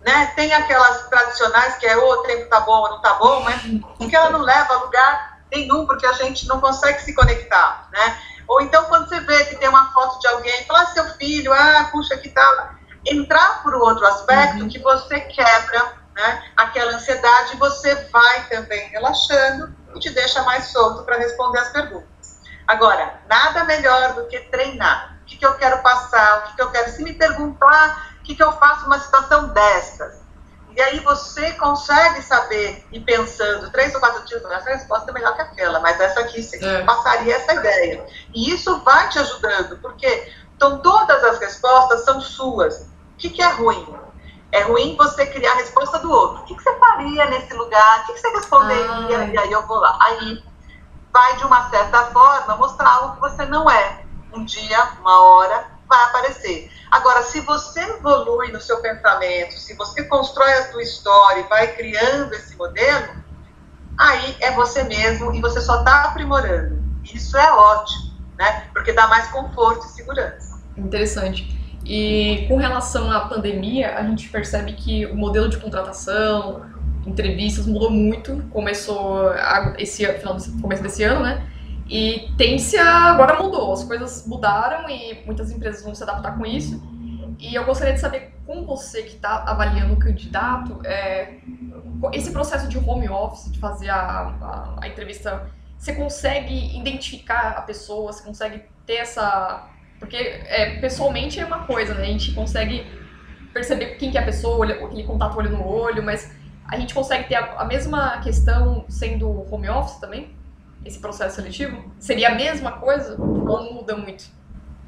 [0.01, 3.61] né, tem aquelas tradicionais que é o tempo tá bom ou não tá bom, mas
[4.09, 8.19] que ela não leva a lugar nenhum, porque a gente não consegue se conectar, né?
[8.47, 11.53] Ou então quando você vê que tem uma foto de alguém, fala, ah, seu filho,
[11.53, 12.69] ah, puxa, que tal.
[13.05, 14.69] Entrar por outro aspecto uhum.
[14.69, 21.03] que você quebra né, aquela ansiedade, você vai também relaxando e te deixa mais solto
[21.03, 22.41] para responder as perguntas.
[22.67, 25.17] Agora, nada melhor do que treinar.
[25.21, 26.91] O que, que eu quero passar, o que, que eu quero.
[26.91, 30.18] Se me perguntar o que, que eu faço numa situação dessas,
[30.75, 35.35] e aí você consegue saber, e pensando três ou quatro dias, essa resposta é melhor
[35.35, 36.83] que aquela, mas essa aqui é.
[36.83, 38.05] passaria essa ideia.
[38.33, 42.81] E isso vai te ajudando, porque então todas as respostas são suas.
[42.81, 43.95] O que, que é ruim?
[44.51, 46.41] É ruim você criar a resposta do outro.
[46.41, 48.01] O que, que você faria nesse lugar?
[48.01, 49.25] O que, que você responderia?
[49.25, 49.97] E aí eu vou lá.
[50.01, 50.43] Aí
[51.11, 54.03] vai, de uma certa forma, mostrar algo que você não é.
[54.33, 56.71] Um dia, uma hora, vai aparecer.
[56.91, 61.75] Agora, se você evolui no seu pensamento, se você constrói a sua história e vai
[61.75, 63.13] criando esse modelo,
[63.97, 66.81] aí é você mesmo e você só está aprimorando.
[67.13, 68.67] Isso é ótimo, né?
[68.73, 70.61] Porque dá mais conforto e segurança.
[70.77, 71.57] Interessante.
[71.83, 76.65] E com relação à pandemia, a gente percebe que o modelo de contratação,
[77.05, 78.43] entrevistas mudou muito.
[78.51, 79.31] Começou
[79.77, 81.47] esse final começo desse ano, né?
[81.89, 86.79] E tendência agora mudou, as coisas mudaram e muitas empresas vão se adaptar com isso.
[87.39, 91.37] E eu gostaria de saber com você que está avaliando o candidato, é,
[92.13, 97.61] esse processo de home office, de fazer a, a, a, entrevista, você consegue identificar a
[97.61, 99.67] pessoa, você consegue ter essa.
[99.97, 102.03] Porque é, pessoalmente é uma coisa, né?
[102.03, 102.85] A gente consegue
[103.53, 106.31] perceber quem que é a pessoa, aquele contato olho no olho, mas
[106.67, 110.38] a gente consegue ter a, a mesma questão sendo home office também?
[110.85, 111.91] Esse processo seletivo?
[111.99, 114.38] Seria a mesma coisa ou muda muito?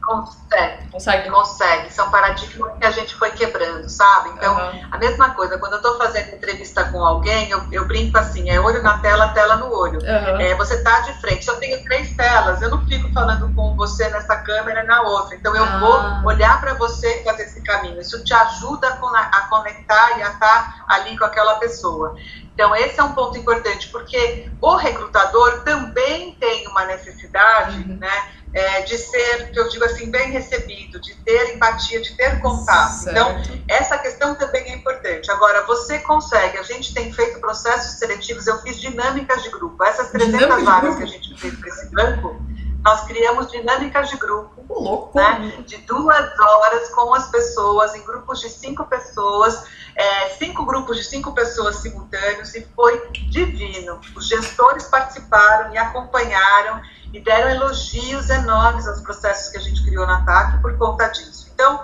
[0.02, 0.89] Consegue.
[0.91, 1.30] Consegue?
[1.30, 1.93] Consegue.
[1.93, 4.30] São paradigmas que a gente foi quebrando, sabe?
[4.30, 4.88] Então, uhum.
[4.91, 8.60] a mesma coisa, quando eu estou fazendo entrevista com alguém, eu, eu, brinco assim, é
[8.60, 9.99] olho na tela, tela no olho.
[9.99, 10.41] Uhum.
[10.41, 11.47] É, você está de frente.
[11.47, 15.36] Eu tenho três telas, eu não fico falando com você nessa câmera na outra.
[15.36, 15.80] Então, eu ah.
[15.80, 18.02] vou olhar para você e fazer esse caminho.
[18.02, 22.16] Isso te ajuda a conectar e a estar tá ali com aquela pessoa.
[22.54, 27.97] Então, esse é um ponto importante, porque o recrutador também tem uma necessidade, uhum.
[27.97, 28.41] né?
[28.54, 32.91] É, de ser, que eu digo assim, bem recebido, de ter empatia, de ter contato.
[32.91, 33.12] Certo.
[33.12, 35.32] Então, essa questão também é importante.
[35.32, 39.84] Agora, você consegue, a gente tem feito processos seletivos, eu fiz dinâmicas de grupo.
[39.84, 42.41] Essas 300 vagas que a gente fez para esse banco,
[42.84, 45.18] nós criamos dinâmicas de grupo, louco.
[45.18, 49.64] Né, de duas horas com as pessoas, em grupos de cinco pessoas,
[49.95, 53.99] é, cinco grupos de cinco pessoas simultâneos, e foi divino.
[54.16, 56.82] Os gestores participaram e acompanharam
[57.14, 61.49] e deram elogios enormes aos processos que a gente criou na TAC por conta disso.
[61.53, 61.84] Então,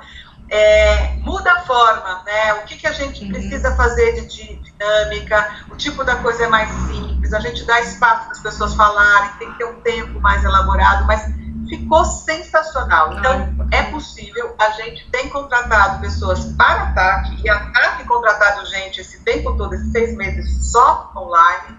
[0.50, 2.54] é, muda a forma, né?
[2.54, 3.32] O que, que a gente uhum.
[3.32, 7.82] precisa fazer de, de, dinâmica, o tipo da coisa é mais simples, a gente dá
[7.82, 11.26] espaço para as pessoas falarem, tem que ter um tempo mais elaborado, mas
[11.68, 13.14] ficou sensacional.
[13.14, 18.66] Então, é possível, a gente tem contratado pessoas para a TAC, e a TAC contratado
[18.68, 21.78] gente esse tempo todo, esses seis meses só online.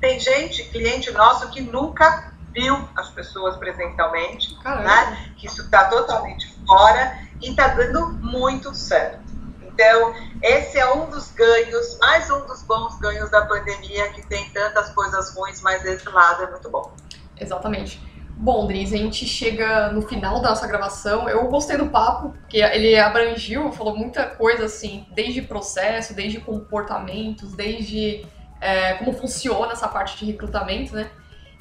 [0.00, 5.32] Tem gente, cliente nosso, que nunca viu as pessoas presencialmente, né?
[5.36, 9.20] que isso está totalmente fora e está dando muito certo.
[9.62, 14.50] Então, esse é um dos ganhos, mais um dos bons ganhos da pandemia, que tem
[14.50, 16.92] tantas coisas ruins, mas esse lado é muito bom.
[17.38, 18.00] Exatamente.
[18.36, 21.28] Bom, Dris, a gente chega no final da nossa gravação.
[21.28, 27.52] Eu gostei do papo, porque ele abrangiu, falou muita coisa assim, desde processo, desde comportamentos,
[27.54, 28.26] desde
[28.60, 31.10] é, como funciona essa parte de recrutamento, né?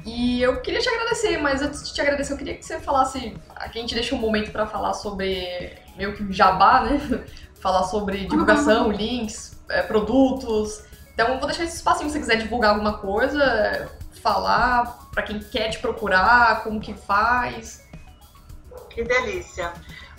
[0.05, 3.35] E eu queria te agradecer, mas antes de te agradecer, eu queria que você falasse.
[3.55, 6.99] Aqui a gente deixa um momento para falar sobre meio que jabá, né?
[7.59, 8.91] falar sobre divulgação, uhum.
[8.91, 10.83] links, é, produtos.
[11.13, 13.91] Então, vou deixar esse espacinho se você quiser divulgar alguma coisa,
[14.21, 17.85] falar para quem quer te procurar, como que faz.
[18.89, 19.73] Que delícia.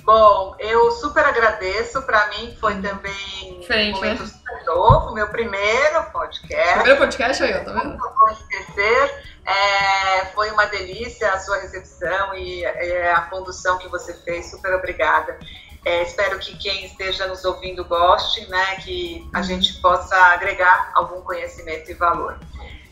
[0.04, 2.02] Bom, eu super agradeço.
[2.02, 4.28] Para mim foi também Diferente, um momento né?
[4.28, 6.74] super novo, meu primeiro podcast.
[6.74, 7.96] Primeiro podcast aí, ó, tá vendo?
[7.96, 9.29] Não vou esquecer.
[9.44, 14.50] É, foi uma delícia a sua recepção e é, a condução que você fez.
[14.50, 15.38] Super obrigada.
[15.84, 19.44] É, espero que quem esteja nos ouvindo goste, né, que a uhum.
[19.44, 22.38] gente possa agregar algum conhecimento e valor.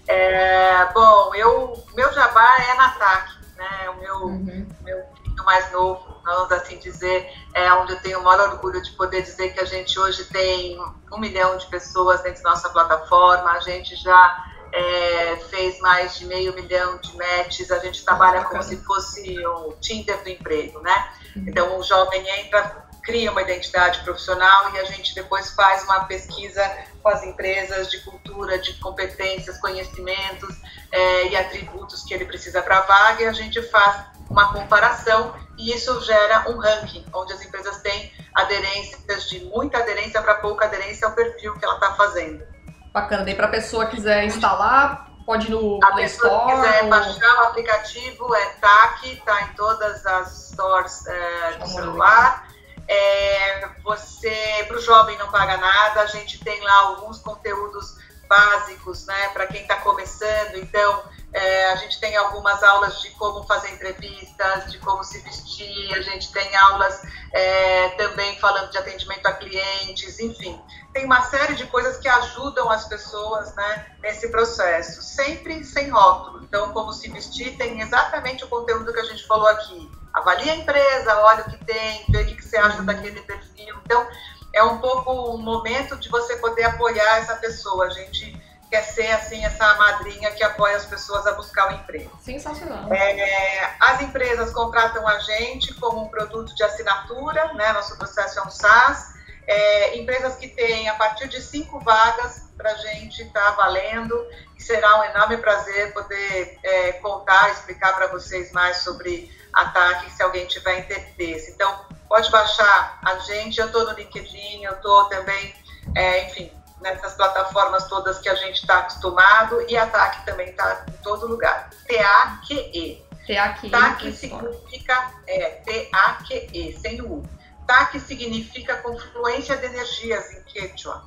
[0.07, 4.67] É, bom, eu, meu jabá é na TAC, né, o meu, uhum.
[4.81, 8.91] meu filho mais novo, vamos assim dizer, é onde eu tenho o maior orgulho de
[8.93, 10.81] poder dizer que a gente hoje tem
[11.13, 16.27] um milhão de pessoas dentro da nossa plataforma, a gente já é, fez mais de
[16.27, 21.13] meio milhão de matches, a gente trabalha como se fosse o Tinder do emprego, né?
[21.37, 26.63] Então o jovem entra, cria uma identidade profissional e a gente depois faz uma pesquisa
[27.03, 30.57] com as empresas de cultura, de competências, conhecimentos
[30.91, 35.35] é, e atributos que ele precisa para a vaga e a gente faz uma comparação
[35.57, 40.67] e isso gera um ranking, onde as empresas têm aderências de muita aderência para pouca
[40.67, 42.58] aderência ao perfil que ela está fazendo.
[43.01, 43.25] Bacana.
[43.25, 46.35] Daí para a pessoa quiser instalar, pode ir no a Play Store.
[46.35, 46.91] A pessoa quiser ou...
[46.91, 52.49] baixar o aplicativo, é TAC, está em todas as stores é, do celular.
[52.89, 57.97] É, você, para o jovem não paga nada, a gente tem lá alguns conteúdos
[58.29, 60.57] básicos, né, para quem está começando.
[60.57, 65.95] Então, é, a gente tem algumas aulas de como fazer entrevistas, de como se vestir,
[65.95, 67.03] a gente tem aulas
[67.33, 70.59] é, também falando de atendimento a clientes, enfim.
[70.93, 76.43] Tem uma série de coisas que ajudam as pessoas né, nesse processo, sempre sem rótulo.
[76.43, 79.91] Então, como se vestir tem exatamente o conteúdo que a gente falou aqui.
[80.15, 83.77] Avalie a empresa, olha o que tem, vê o que você acha daquele perfil.
[83.85, 84.09] Então,
[84.55, 87.87] é um pouco um momento de você poder apoiar essa pessoa.
[87.87, 92.11] A gente quer ser assim essa madrinha que apoia as pessoas a buscar o emprego.
[92.23, 92.93] Sensacional.
[92.93, 97.73] É, as empresas contratam a gente como um produto de assinatura, né?
[97.73, 99.15] Nosso processo é um SaaS.
[99.47, 104.15] É, empresas que têm a partir de cinco vagas para a gente está valendo
[104.55, 110.23] e será um enorme prazer poder é, contar, explicar para vocês mais sobre ataque se
[110.23, 111.53] alguém tiver interesse.
[111.53, 113.59] Então pode baixar a gente.
[113.59, 115.55] Eu estou no LinkedIn, eu estou também,
[115.95, 120.85] é, enfim, nessas plataformas todas que a gente está acostumado e a TAC também está
[120.89, 121.71] em todo lugar.
[121.87, 123.05] T-A-Q-E.
[123.27, 123.71] T-A-Q-E.
[123.71, 127.23] TAC significa é, T-A-Q-E, sem o U.
[127.67, 131.05] TAC significa confluência de energias em Quechua.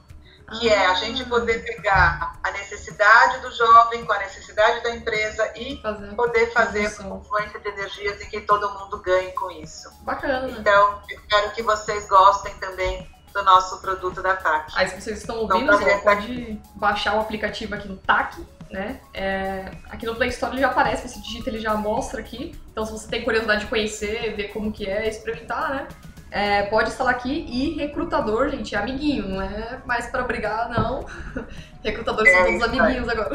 [0.60, 5.50] que é a gente poder pegar a necessidade do jovem com a necessidade da empresa
[5.56, 7.10] e Fazer poder fazer produção.
[7.10, 9.90] confluência de energias e que todo mundo ganhe com isso.
[10.04, 10.50] Bacana.
[10.50, 14.72] Então, eu quero que vocês gostem também do nosso produto da TAC.
[14.76, 19.00] Aí se vocês estão Então, ouvindo, estar pode baixar o aplicativo aqui no TAC, né?
[19.14, 22.60] É, aqui no Play Store ele já aparece, você digita, ele já mostra aqui.
[22.72, 25.88] Então se você tem curiosidade de conhecer, ver como que é, experimentar, né?
[26.34, 31.06] É, pode instalar aqui e recrutador, gente, é amiguinho, não é mais pra brigar, não.
[31.84, 32.80] Recrutadores são É todos isso aí.
[32.80, 33.32] amiguinhos agora.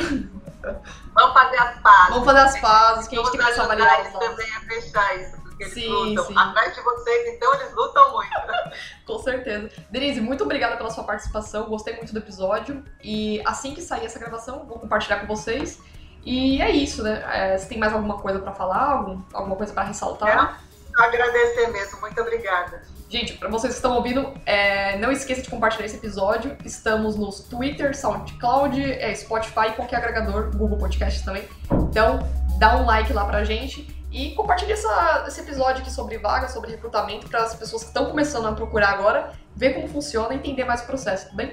[1.14, 2.08] Vamos fazer as pazes.
[2.08, 4.12] Vamos fazer as pazes, que a gente tem que os dados.
[4.12, 6.24] também a fechar isso, eles Sim, lutam.
[6.26, 6.34] sim.
[6.36, 8.30] Atrás de vocês, então, eles lutam muito.
[9.06, 9.70] Com certeza.
[9.90, 11.64] Denise, muito obrigada pela sua participação.
[11.68, 12.84] Gostei muito do episódio.
[13.02, 15.80] E assim que sair essa gravação, vou compartilhar com vocês.
[16.24, 17.22] E é isso, né?
[17.32, 20.60] É, se tem mais alguma coisa pra falar, algum- alguma coisa pra ressaltar.
[20.94, 22.00] Só agradecer mesmo.
[22.00, 22.82] Muito obrigada.
[23.08, 26.56] Gente, pra vocês que estão ouvindo, é, não esqueça de compartilhar esse episódio.
[26.64, 31.44] Estamos nos Twitter, SoundCloud, é, Spotify e qualquer agregador, Google Podcast também.
[31.70, 32.18] Então,
[32.58, 33.86] dá um like lá pra gente.
[34.10, 38.06] E compartilhe essa- esse episódio aqui sobre vaga, sobre recrutamento, para as pessoas que estão
[38.06, 41.52] começando a procurar agora, ver como funciona e entender mais o processo, tudo bem?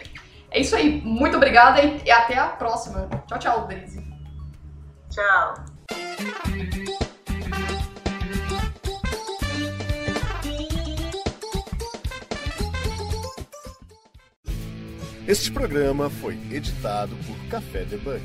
[0.51, 3.09] É isso aí, muito obrigada e, e até a próxima.
[3.27, 4.01] Tchau, tchau, Denise.
[5.09, 5.55] Tchau.
[15.27, 18.21] Este programa foi editado por Café Debug.